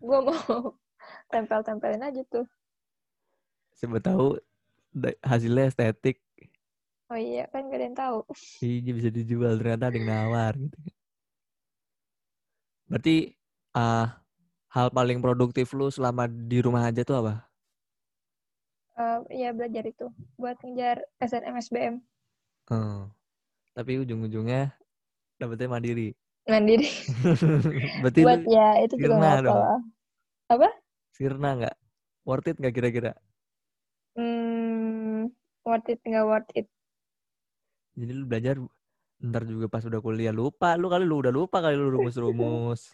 Gue 0.00 0.18
mau 0.26 0.76
tempel-tempelin 1.32 2.02
aja 2.04 2.22
tuh. 2.28 2.46
Siapa 3.76 3.98
tahu 4.02 4.36
hasilnya 5.22 5.70
estetik. 5.70 6.20
Oh 7.08 7.16
iya 7.16 7.48
kan 7.48 7.68
gak 7.72 7.78
ada 7.80 7.84
yang 7.88 7.96
tahu. 7.96 8.18
Iya 8.64 8.90
bisa 8.96 9.08
dijual. 9.12 9.56
Ternyata 9.60 9.88
ada 9.92 9.96
yang 9.96 10.08
nawar 10.08 10.54
gitu 10.56 10.78
berarti 12.88 13.36
ah 13.76 14.24
hal 14.72 14.88
paling 14.88 15.20
produktif 15.20 15.76
lu 15.76 15.92
selama 15.92 16.24
di 16.24 16.58
rumah 16.64 16.88
aja 16.88 17.04
tuh 17.04 17.20
apa? 17.20 17.34
Eh, 18.98 19.18
ya 19.44 19.52
belajar 19.52 19.84
itu. 19.86 20.08
Buat 20.40 20.56
ngejar 20.64 21.04
SNMSBM 21.20 22.00
Hmm. 22.68 23.08
tapi 23.72 23.96
ujung-ujungnya 23.96 24.77
dapetnya 25.38 25.68
mandiri. 25.70 26.08
Mandiri. 26.48 26.88
Berarti 28.02 28.20
buat 28.26 28.42
ya 28.44 28.68
itu 28.82 28.94
juga 28.98 29.14
nggak 29.16 29.42
dong. 29.46 29.62
apa? 30.50 30.68
Sirna 31.14 31.50
nggak? 31.58 31.76
Worth 32.26 32.48
it 32.50 32.56
nggak 32.58 32.74
kira-kira? 32.74 33.12
Hmm, 34.18 35.30
worth 35.62 35.88
it 35.88 36.00
nggak 36.02 36.26
worth 36.26 36.50
it. 36.58 36.66
Jadi 37.98 38.12
lu 38.14 38.24
belajar 38.26 38.58
ntar 39.18 39.42
juga 39.46 39.66
pas 39.66 39.82
udah 39.86 40.00
kuliah 40.02 40.34
lupa. 40.34 40.74
Lu 40.74 40.90
kali 40.90 41.06
lu 41.06 41.22
udah 41.22 41.32
lupa 41.34 41.62
kali 41.62 41.78
lu 41.78 41.94
rumus-rumus. 41.94 42.82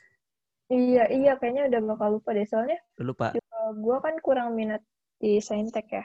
Iya 0.72 1.12
iya 1.12 1.37
kayaknya 1.37 1.68
udah 1.68 1.80
bakal 1.92 2.09
lupa 2.16 2.33
deh. 2.33 2.48
Soalnya 2.48 2.80
Lu 2.96 3.12
lupa? 3.12 3.37
gue 3.76 3.96
kan 4.00 4.16
kurang 4.24 4.57
minat 4.57 4.80
di 5.20 5.37
saintek 5.37 5.92
ya. 5.92 6.04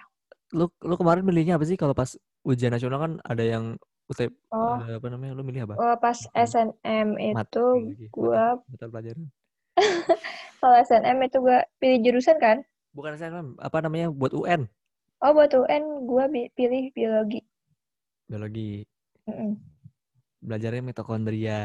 Lu 0.51 0.67
lu 0.83 0.99
kemarin 0.99 1.23
milihnya 1.23 1.55
apa 1.55 1.63
sih? 1.63 1.79
Kalau 1.79 1.95
pas 1.95 2.19
ujian 2.43 2.75
nasional 2.75 2.99
kan 2.99 3.13
ada 3.23 3.39
yang 3.39 3.79
UT 4.09 4.21
oh. 4.49 4.81
ada 4.81 4.97
apa 4.97 5.07
namanya 5.13 5.37
lu 5.37 5.45
milih 5.45 5.69
apa? 5.69 5.77
Oh, 5.77 5.95
pas 6.01 6.17
SNM 6.33 7.13
itu 7.21 7.65
gue 8.09 8.43
mata 8.57 8.85
pelajaran. 8.89 9.29
Kalau 10.59 10.75
SNM 10.81 11.17
itu 11.29 11.37
gue 11.39 11.59
pilih 11.77 11.97
jurusan 12.09 12.41
kan? 12.41 12.65
Bukan 12.97 13.15
SNM 13.15 13.61
apa 13.61 13.77
namanya 13.85 14.09
buat 14.09 14.33
UN 14.33 14.65
Oh, 15.19 15.35
buat 15.35 15.51
UN 15.51 16.07
gue 16.07 16.25
pilih 16.55 16.95
biologi. 16.95 17.43
biologi. 18.29 18.87
Mm-mm. 19.27 19.59
belajarnya 20.39 20.79
mitokondria. 20.79 21.61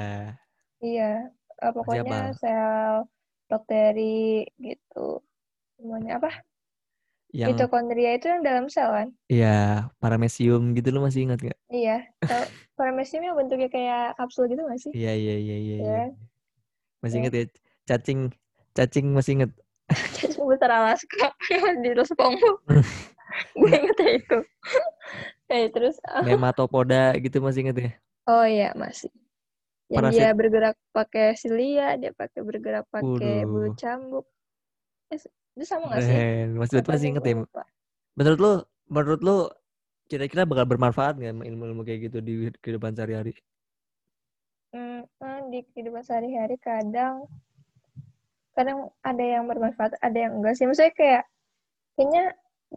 Iya, 0.82 1.30
eh, 1.62 1.72
pokoknya 1.72 2.34
sel, 2.34 3.06
bakteri 3.46 4.42
gitu. 4.58 5.22
Semuanya 5.78 6.18
apa? 6.18 6.34
Yang 7.34 7.50
Mitokondria 7.50 8.14
itu 8.14 8.30
yang 8.30 8.46
dalam 8.46 8.70
sel 8.70 8.86
kan? 8.88 9.08
ya 9.26 9.90
paramecium 9.98 10.70
gitu 10.72 10.94
lu 10.94 11.02
masih 11.02 11.26
ingat 11.26 11.42
gak 11.42 11.58
Iya. 11.66 12.06
Paramecium 12.78 13.22
yang 13.22 13.34
bentuknya 13.34 13.66
kayak 13.66 14.14
kapsul 14.14 14.46
gitu 14.46 14.62
gak 14.62 14.78
sih? 14.78 14.94
iya 14.94 15.12
iya 15.12 15.34
iya 15.34 15.56
iya 15.58 15.76
Iya. 15.76 15.82
iya. 15.82 16.04
masih 17.02 17.18
Iya. 17.18 17.20
inget 17.20 17.32
ya 17.34 17.44
cacing 17.84 18.20
cacing 18.72 19.06
masih 19.10 19.32
inget 19.36 19.50
Cacing 20.16 20.46
besar 20.46 20.70
Alaska 20.70 21.26
yang 21.50 21.76
di 21.82 21.90
SpongeBob. 21.98 22.56
gue 23.52 23.66
ingetnya 23.68 24.10
itu. 24.14 24.38
Eh, 25.50 25.66
terus, 25.68 25.98
ah, 26.06 26.22
nematopoda 26.22 27.18
gitu 27.18 27.42
masih 27.42 27.66
inget 27.66 27.76
ya 27.76 27.90
oh 28.24 28.46
iya 28.46 28.70
masih. 28.72 29.10
Yang 29.92 30.00
Parasit. 30.00 30.16
dia 30.16 30.30
bergerak 30.32 30.76
pakai 30.90 31.26
silia, 31.36 31.88
dia 32.00 32.14
pakai 32.16 32.40
bergerak 32.40 32.88
pakai 32.88 33.44
bulu 33.44 33.76
cambuk. 33.76 34.24
Itu 35.54 35.64
sama 35.70 35.94
gak 35.94 36.02
sih? 36.02 36.18
Masih 36.58 36.76
Apa 36.82 36.90
masih 36.90 37.00
sih? 37.02 37.10
inget 37.14 37.24
ya 37.24 37.34
menurut 38.14 38.38
lu 38.38 38.52
menurut 38.90 39.20
lu 39.26 39.36
kira-kira 40.06 40.46
bakal 40.46 40.66
bermanfaat 40.68 41.18
nggak 41.18 41.34
ilmu-ilmu 41.50 41.82
kayak 41.82 42.00
gitu 42.10 42.18
di 42.22 42.32
kehidupan 42.62 42.94
sehari-hari? 42.94 43.32
Hmm, 44.74 45.06
di 45.50 45.62
kehidupan 45.70 46.02
sehari-hari 46.02 46.58
kadang 46.58 47.26
kadang 48.54 48.90
ada 49.02 49.24
yang 49.24 49.50
bermanfaat, 49.50 49.98
ada 49.98 50.18
yang 50.18 50.38
enggak 50.38 50.54
sih. 50.54 50.66
Maksudnya 50.66 50.94
kayak 50.94 51.22
kayaknya 51.98 52.24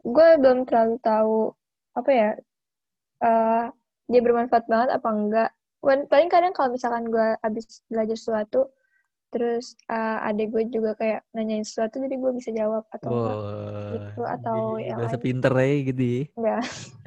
gue 0.02 0.30
belum 0.42 0.60
terlalu 0.66 0.96
tahu 1.02 1.38
apa 1.98 2.10
ya 2.14 2.30
uh, 3.26 3.66
dia 4.10 4.22
bermanfaat 4.22 4.66
banget 4.70 4.90
apa 4.94 5.10
enggak. 5.10 5.50
Paling 5.86 6.30
kadang 6.34 6.54
kalau 6.58 6.74
misalkan 6.74 7.06
gue 7.14 7.28
habis 7.46 7.86
belajar 7.88 8.18
sesuatu, 8.18 8.70
terus 9.28 9.76
uh, 9.92 10.24
adik 10.24 10.56
gue 10.56 10.64
juga 10.72 10.96
kayak 10.96 11.20
nanyain 11.36 11.68
sesuatu 11.68 12.00
jadi 12.00 12.16
gue 12.16 12.32
bisa 12.40 12.50
jawab 12.56 12.88
atau 12.96 13.10
Wow, 13.12 13.20
enggak 13.20 13.38
gitu 13.92 14.22
atau 14.24 14.58
yang 14.80 14.98
udah 15.00 15.08
lain 15.08 15.16
sepinter 15.16 15.54
ya 15.54 15.76
gitu 15.92 16.04
ya. 16.04 16.24
enggak 16.38 16.62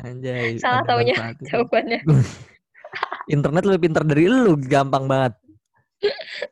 Anjay. 0.05 0.49
salah 0.63 0.83
taunya 0.85 1.15
jawabannya 1.49 2.01
Internet 3.35 3.63
lebih 3.63 3.87
pinter 3.87 4.03
dari 4.03 4.27
lu, 4.27 4.59
gampang 4.59 5.07
banget. 5.07 5.39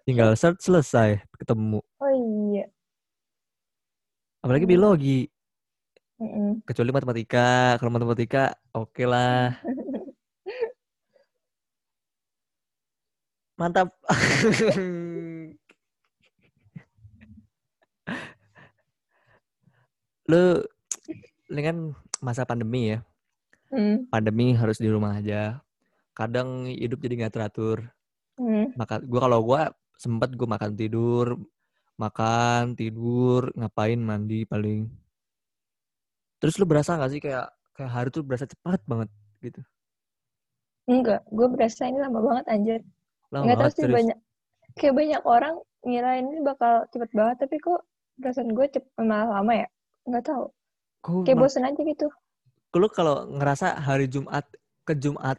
Tinggal 0.07 0.39
search 0.39 0.63
selesai, 0.63 1.19
ketemu. 1.35 1.83
oh 1.83 2.13
iya 2.55 2.71
Apalagi 4.39 4.63
Hmm. 4.63 4.73
biologi, 4.79 5.27
Mm-mm. 6.23 6.63
kecuali 6.63 6.95
matematika. 6.95 7.75
Kalau 7.83 7.91
matematika, 7.91 8.55
oke 8.71 9.03
lah. 9.03 9.59
Mantap. 13.59 13.91
Lu, 20.29 20.63
ini 21.51 21.61
kan 21.65 21.77
masa 22.21 22.45
pandemi 22.45 22.95
ya. 22.97 23.01
Hmm, 23.69 24.09
Pandemi 24.09 24.57
harus 24.57 24.81
di 24.81 24.89
rumah 24.89 25.21
aja. 25.21 25.61
Kadang 26.17 26.69
hidup 26.69 27.01
jadi 27.01 27.25
nggak 27.25 27.35
teratur. 27.35 27.89
hmm. 28.39 28.79
makan 28.79 29.03
gua 29.11 29.21
kalau 29.27 29.39
gua 29.43 29.61
sempet 29.99 30.31
gua 30.39 30.55
makan 30.55 30.79
tidur 30.79 31.35
makan 31.99 32.79
tidur 32.79 33.51
ngapain 33.59 33.99
mandi 33.99 34.47
paling 34.47 34.87
terus 36.39 36.55
lu 36.63 36.65
berasa 36.71 36.95
gak 36.95 37.11
sih 37.11 37.19
kayak 37.19 37.51
kayak 37.75 37.91
hari 37.91 38.09
tuh 38.15 38.23
berasa 38.23 38.47
cepat 38.47 38.79
banget 38.87 39.11
gitu 39.43 39.61
enggak 40.87 41.27
gue 41.27 41.47
berasa 41.51 41.91
ini 41.91 41.99
lama 41.99 42.23
banget 42.23 42.47
anjir 42.47 42.81
lama 43.35 43.45
nggak 43.51 43.59
tahu 43.59 43.71
sih 43.75 43.83
serius 43.83 43.97
banyak 43.99 44.19
kayak 44.79 44.95
banyak 44.95 45.23
orang 45.27 45.55
ngira 45.83 46.11
ini 46.23 46.39
bakal 46.47 46.87
cepet 46.95 47.11
banget 47.11 47.37
tapi 47.43 47.57
kok 47.59 47.83
perasaan 48.23 48.51
gue 48.55 48.67
cepet 48.71 48.93
malah 49.03 49.43
lama 49.43 49.53
ya 49.67 49.69
nggak 50.09 50.27
tahu. 50.27 50.45
Gua 51.05 51.23
kayak 51.25 51.39
bosen 51.39 51.65
aja 51.65 51.81
gitu. 51.81 52.09
Lu 52.75 52.89
kalau 52.91 53.29
ngerasa 53.31 53.79
hari 53.79 54.11
Jumat 54.11 54.45
ke 54.83 54.97
Jumat 54.97 55.39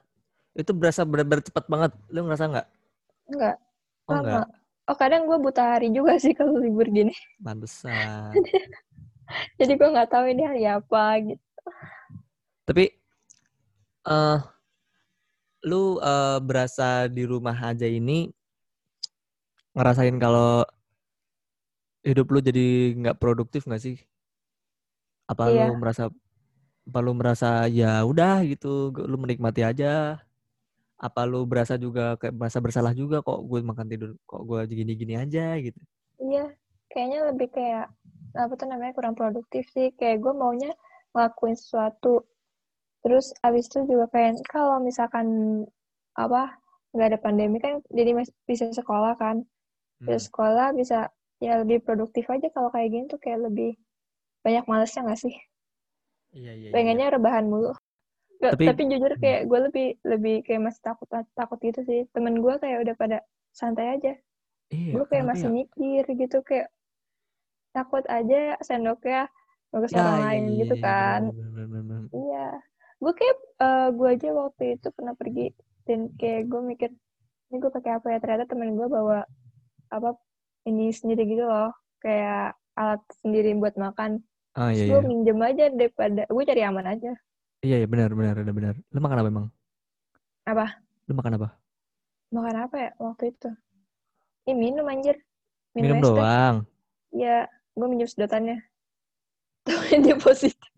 itu 0.58 0.72
berasa 0.74 1.04
benar-benar 1.04 1.44
cepat 1.46 1.66
banget. 1.68 1.92
Lu 2.10 2.26
ngerasa 2.26 2.46
nggak? 2.50 2.68
Enggak 3.30 3.56
oh 4.10 4.14
lama. 4.18 4.22
enggak 4.26 4.48
oh 4.90 4.98
kadang 4.98 5.30
gue 5.30 5.38
buta 5.38 5.78
hari 5.78 5.94
juga 5.94 6.18
sih 6.18 6.34
kalau 6.34 6.58
libur 6.58 6.90
gini. 6.90 7.14
Pantesan. 7.38 8.34
Jadi 9.62 9.72
gue 9.78 9.90
nggak 9.94 10.10
tahu 10.10 10.26
ini 10.34 10.42
hari 10.42 10.66
apa 10.66 11.22
gitu. 11.22 11.70
Tapi 12.66 12.90
eh 14.10 14.40
lu 15.70 16.02
eh, 16.02 16.40
berasa 16.42 17.06
di 17.06 17.24
rumah 17.30 17.54
aja 17.54 17.86
ini 17.86 18.34
ngerasain 19.78 20.18
kalau 20.18 20.66
hidup 22.02 22.26
lu 22.34 22.40
jadi 22.42 22.98
nggak 22.98 23.20
produktif 23.22 23.70
nggak 23.70 23.84
sih? 23.86 24.02
Apa 25.32 25.44
Iya. 25.54 25.66
lu 25.70 25.74
merasa 25.82 26.04
apa 26.90 27.00
lu 27.06 27.12
merasa 27.20 27.48
ya 27.80 28.02
udah 28.12 28.42
gitu, 28.52 28.90
lu 29.12 29.16
menikmati 29.24 29.62
aja? 29.70 30.18
Apa 31.00 31.22
lu 31.32 31.40
berasa 31.52 31.76
juga 31.80 32.20
kayak 32.20 32.36
merasa 32.40 32.60
bersalah 32.66 32.94
juga 33.02 33.18
kok 33.28 33.40
gue 33.50 33.60
makan 33.64 33.88
tidur 33.92 34.10
kok 34.30 34.42
gue 34.50 34.60
gini-gini 34.80 35.14
aja 35.24 35.56
gitu? 35.66 35.80
Iya, 36.20 36.46
kayaknya 36.92 37.20
lebih 37.32 37.48
kayak 37.56 37.86
apa 38.36 38.54
tuh 38.60 38.68
namanya 38.72 38.94
kurang 38.98 39.16
produktif 39.20 39.64
sih. 39.76 39.88
Kayak 40.00 40.18
gue 40.24 40.34
maunya 40.36 40.72
ngelakuin 41.16 41.56
sesuatu. 41.56 42.28
Terus 43.04 43.32
abis 43.48 43.66
itu 43.72 43.80
juga 43.88 44.06
kayak 44.14 44.44
kalau 44.52 44.78
misalkan 44.84 45.28
apa 46.20 46.60
nggak 46.92 47.08
ada 47.16 47.20
pandemi 47.22 47.58
kan 47.64 47.80
jadi 47.94 48.12
mas- 48.18 48.36
bisa 48.50 48.66
sekolah 48.76 49.16
kan. 49.16 49.46
Hmm. 50.04 50.06
Bisa 50.08 50.20
sekolah 50.28 50.76
bisa 50.76 51.08
ya 51.40 51.64
lebih 51.64 51.80
produktif 51.88 52.28
aja 52.28 52.52
kalau 52.52 52.70
kayak 52.76 52.90
gini 52.92 53.06
tuh 53.08 53.20
kayak 53.24 53.40
lebih 53.48 53.72
banyak 54.46 54.66
malesnya 54.66 55.02
nggak 55.06 55.20
sih? 55.20 55.36
Iya 56.34 56.52
iya. 56.54 56.70
iya. 56.70 56.72
Pengennya 56.72 57.08
rebahan 57.14 57.46
mulu. 57.48 57.74
Nggak, 58.40 58.52
Tapi- 58.56 58.68
tapi, 58.72 58.82
jujur 58.88 59.12
Hmm. 59.14 59.22
kayak 59.22 59.42
gue 59.46 59.60
lebih 59.68 59.88
lebih 60.08 60.36
kayak 60.48 60.62
masih 60.64 60.82
takut 60.86 61.08
takut 61.12 61.60
gitu 61.60 61.82
sih. 61.84 62.08
Temen 62.16 62.40
gue 62.40 62.54
kayak 62.58 62.78
udah 62.88 62.96
pada 62.96 63.18
santai 63.52 64.00
aja. 64.00 64.14
Iya, 64.70 64.92
gue 64.96 65.06
kayak 65.10 65.26
masih 65.26 65.50
ya? 65.50 65.56
mikir 65.66 66.04
gitu 66.14 66.38
kayak 66.46 66.70
takut 67.74 68.06
aja 68.06 68.54
sendoknya 68.62 69.26
bagus 69.70 69.94
Ya, 69.94 70.02
orang 70.02 70.14
iya, 70.18 70.26
lain 70.26 70.44
iya, 70.46 70.58
gitu 70.62 70.76
iya, 70.78 70.86
kan 70.86 71.22
bener, 71.30 71.50
bener, 71.54 71.66
bener, 71.70 71.84
bener. 71.86 72.10
iya 72.14 72.48
gue 73.00 73.14
kayak 73.14 73.38
eh, 73.62 73.88
gue 73.94 74.08
aja 74.10 74.30
waktu 74.34 74.64
itu 74.78 74.88
pernah 74.94 75.14
pergi 75.14 75.48
dan 75.86 76.00
kayak 76.18 76.42
gue 76.50 76.62
mikir 76.66 76.90
ini 77.50 77.58
gue 77.58 77.72
pakai 77.74 77.92
apa 77.98 78.08
ya 78.14 78.18
ternyata 78.22 78.46
temen 78.46 78.74
gue 78.74 78.88
bawa 78.90 79.26
apa 79.90 80.10
ini 80.66 80.90
sendiri 80.90 81.26
gitu 81.26 81.46
loh 81.46 81.70
kayak 82.02 82.54
alat 82.74 83.02
sendiri 83.22 83.54
buat 83.58 83.74
makan 83.74 84.22
Ah 84.60 84.70
iya 84.70 84.84
gue 84.86 85.00
iya. 85.00 85.08
minjem 85.08 85.40
aja 85.40 85.66
daripada 85.72 86.22
gue 86.26 86.44
cari 86.44 86.62
aman 86.62 86.86
aja 86.86 87.12
Iya 87.60 87.76
iya 87.78 87.88
benar 87.88 88.12
benar 88.12 88.36
benar 88.38 88.54
benar. 88.54 88.74
Lu 88.90 89.00
makan 89.00 89.18
apa 89.18 89.30
emang? 89.30 89.48
Apa? 90.44 90.66
Lu 91.06 91.14
makan 91.14 91.34
apa? 91.36 91.50
makan 92.30 92.56
apa 92.62 92.76
ya 92.78 92.90
waktu 93.00 93.34
itu 93.34 93.50
ini 94.46 94.54
minum 94.70 94.86
anjir 94.86 95.18
Minum 95.74 95.98
teh. 95.98 96.06
doang. 96.06 96.56
ya 97.10 97.50
gue 97.74 97.88
minjem 97.88 98.06
sedotannya 98.06 98.62
tuh 99.66 99.80
dia 99.98 100.14
positif 100.14 100.70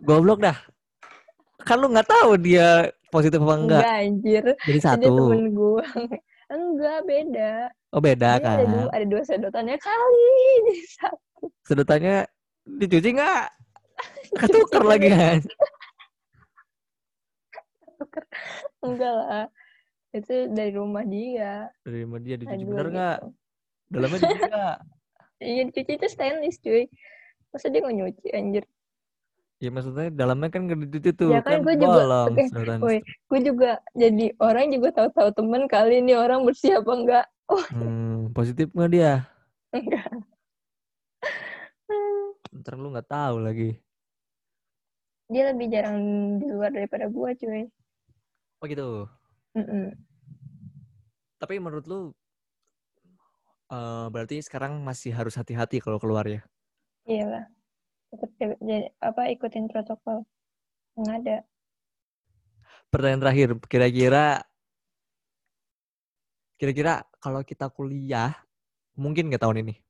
Goblok 0.00 0.38
dah. 0.40 0.54
Kan 1.58 1.80
lu 1.80 1.88
nggak 1.88 2.06
tahu 2.06 2.38
dia 2.38 2.86
positif 3.08 3.38
apa 3.38 3.54
enggak. 3.56 3.82
enggak 3.82 3.96
anjir 3.98 4.44
Jadi 4.62 4.78
satu. 4.78 5.00
dia 5.00 5.10
temen 5.10 5.42
gue 5.50 5.84
enggak 6.54 6.98
beda 7.02 7.52
Oh 7.90 7.98
beda 7.98 8.30
Dia 8.32 8.44
kan. 8.44 8.56
ada 8.56 8.66
dua 8.68 8.84
ada 8.92 9.06
dua 9.06 9.22
sedotannya 9.24 9.76
kali 9.76 10.26
ini 10.60 10.74
satu 10.86 11.44
Sedotannya 11.62 12.16
dicuci 12.66 13.14
nggak? 13.14 13.42
Ketuker 14.36 14.82
lagi 14.82 15.08
kan. 15.08 15.38
enggak 18.84 19.12
lah 19.14 19.44
itu 20.12 20.48
dari 20.50 20.72
rumah 20.72 21.04
dia 21.04 21.68
Dari 21.80 22.04
rumah 22.04 22.20
dia 22.20 22.36
dicuci 22.36 22.56
Aduh, 22.56 22.68
bener 22.68 22.86
nggak? 22.90 23.16
gitu. 23.18 23.28
Dalamnya 23.88 24.18
dicuci 24.20 24.44
nggak? 24.44 24.76
iya 25.38 25.62
dicuci 25.68 25.92
itu 25.94 26.06
stainless 26.08 26.56
cuy 26.58 26.84
masa 27.52 27.66
dia 27.68 27.80
nggak 27.80 27.96
nyuci 27.96 28.28
anjir 28.32 28.64
Ya 29.56 29.72
maksudnya 29.72 30.12
dalamnya 30.12 30.52
kan 30.52 30.68
nggak 30.68 30.84
dicuci 30.84 31.10
tuh. 31.16 31.32
Ya 31.32 31.40
kan, 31.40 31.64
gua 31.64 31.72
juga- 31.72 31.96
bolong 32.04 32.28
oke, 32.36 32.42
sedotan. 32.44 32.78
woi. 32.84 32.98
gue 33.00 33.40
juga 33.40 33.70
jadi 33.96 34.26
orang 34.36 34.68
juga 34.68 34.88
tahu-tahu 34.92 35.32
temen 35.32 35.64
kali 35.64 36.04
ini 36.04 36.12
orang 36.12 36.44
bersih 36.44 36.76
apa 36.76 36.92
enggak 36.92 37.24
Hmm, 37.72 38.34
positif 38.36 38.68
nggak 38.76 38.90
dia? 38.92 39.12
enggak 39.72 40.04
Ntar 42.56 42.74
lu 42.80 42.88
nggak 42.92 43.08
tahu 43.10 43.36
lagi. 43.44 43.70
dia 45.26 45.50
lebih 45.50 45.66
jarang 45.74 45.98
di 46.38 46.46
luar 46.46 46.70
daripada 46.70 47.10
gue 47.10 47.30
cuy 47.34 47.66
Oh 48.62 48.66
gitu. 48.70 49.04
Mm-mm. 49.58 49.92
Tapi 51.36 51.54
menurut 51.60 51.84
lu 51.90 52.00
eh, 53.68 54.06
berarti 54.08 54.40
sekarang 54.40 54.80
masih 54.80 55.12
harus 55.12 55.34
hati-hati 55.36 55.82
kalau 55.82 55.98
keluar 56.00 56.24
ya? 56.24 56.40
iya 57.06 57.24
lah 57.26 57.44
apa 59.02 59.22
ikutin 59.34 59.68
protokol 59.68 60.24
yang 60.96 61.08
ada 61.20 61.36
Pertanyaan 62.86 63.22
terakhir, 63.22 63.48
kira-kira 63.66 64.46
kira-kira 66.56 67.04
kalau 67.20 67.44
kita 67.44 67.68
kuliah 67.68 68.32
mungkin 68.96 69.28
nggak 69.28 69.42
tahun 69.42 69.66
ini? 69.66 69.85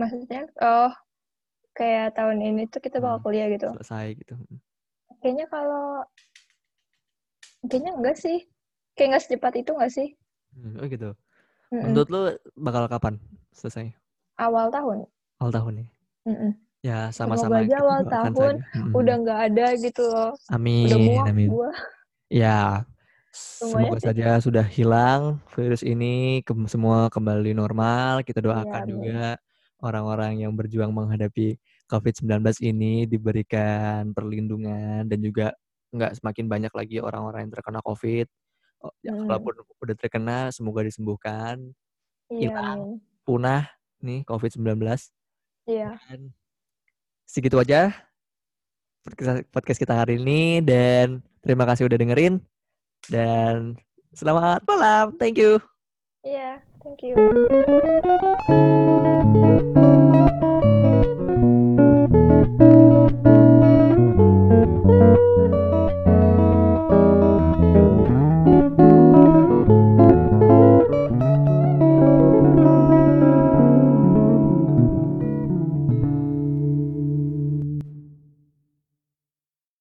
Maksudnya 0.00 0.40
oh 0.62 0.90
kayak 1.78 2.14
tahun 2.16 2.38
ini 2.48 2.62
tuh 2.72 2.80
kita 2.86 2.98
bakal 3.04 3.18
Hmm. 3.18 3.24
kuliah 3.24 3.46
gitu 3.54 3.68
Selesai 3.74 4.06
gitu. 4.20 4.34
kayaknya 5.20 5.46
kalau 5.54 6.06
kayaknya 7.68 7.92
enggak 7.98 8.16
sih 8.24 8.36
kayak 8.94 9.08
nggak 9.10 9.22
secepat 9.24 9.52
itu 9.60 9.70
enggak 9.74 9.92
sih 9.96 10.08
Hmm, 10.54 10.78
Oh 10.80 10.86
gitu. 10.86 11.08
Mm-mm. 11.72 11.82
Menurut 11.86 12.08
lu 12.14 12.20
bakal 12.66 12.84
kapan 12.92 13.14
selesai? 13.54 13.86
awal 14.38 14.70
tahun 14.70 14.98
Awal 15.40 15.52
tahun 15.54 15.72
nih. 15.78 15.88
Mm-mm. 16.28 16.52
Ya 16.84 16.98
Semoga 17.16 17.16
sama-sama 17.18 17.56
aja 17.64 17.76
kita 17.80 17.82
awal 17.82 18.02
tahun 18.12 18.54
udah 18.98 19.14
nggak 19.22 19.40
ada 19.50 19.66
gitu 19.84 20.02
loh 20.12 20.32
Amin, 20.52 20.84
udah 20.84 20.98
muak 21.00 21.30
amin. 21.30 21.50
gua 21.50 21.70
Ya, 22.32 22.84
Semuanya 23.58 23.94
semoga 23.94 23.98
sih. 24.02 24.12
saja 24.12 24.24
sudah 24.46 24.64
hilang 24.76 25.22
virus 25.54 25.82
ini, 25.86 26.42
ke- 26.46 26.54
semua 26.72 27.08
kembali 27.14 27.50
normal. 27.56 28.12
Kita 28.26 28.40
doakan 28.46 28.84
Iya, 28.84 28.94
amin. 28.94 29.14
Orang-orang 29.84 30.40
yang 30.40 30.56
berjuang 30.56 30.90
menghadapi 30.90 31.60
COVID-19 31.92 32.40
ini 32.64 33.04
diberikan 33.04 34.16
perlindungan 34.16 35.04
dan 35.04 35.18
juga 35.20 35.52
nggak 35.92 36.18
semakin 36.18 36.46
banyak 36.48 36.72
lagi 36.72 36.96
orang-orang 36.98 37.46
yang 37.46 37.52
terkena 37.52 37.84
COVID. 37.84 38.26
Oh, 38.84 38.92
ya, 39.04 39.12
Hmm. 39.12 39.28
Walaupun 39.28 39.54
udah 39.84 39.96
terkena, 39.96 40.38
semoga 40.50 40.80
disembuhkan. 40.82 41.60
Iya, 42.32 42.50
Hilang, 42.50 43.04
punah 43.22 43.68
nih 44.00 44.24
COVID-19. 44.24 44.80
Iya. 45.68 46.00
Dan 46.08 46.32
segitu 47.24 47.56
aja 47.60 47.92
podcast 49.04 49.44
podcast 49.52 49.78
kita 49.80 49.94
hari 49.96 50.16
ini 50.16 50.64
dan 50.64 51.20
terima 51.44 51.68
kasih 51.68 51.88
udah 51.88 52.00
dengerin 52.00 52.40
dan 53.12 53.76
selamat 54.16 54.64
malam. 54.64 55.12
Thank 55.20 55.36
you. 55.36 55.60
Iya, 56.24 56.64
thank 56.84 57.02
you. 57.02 57.14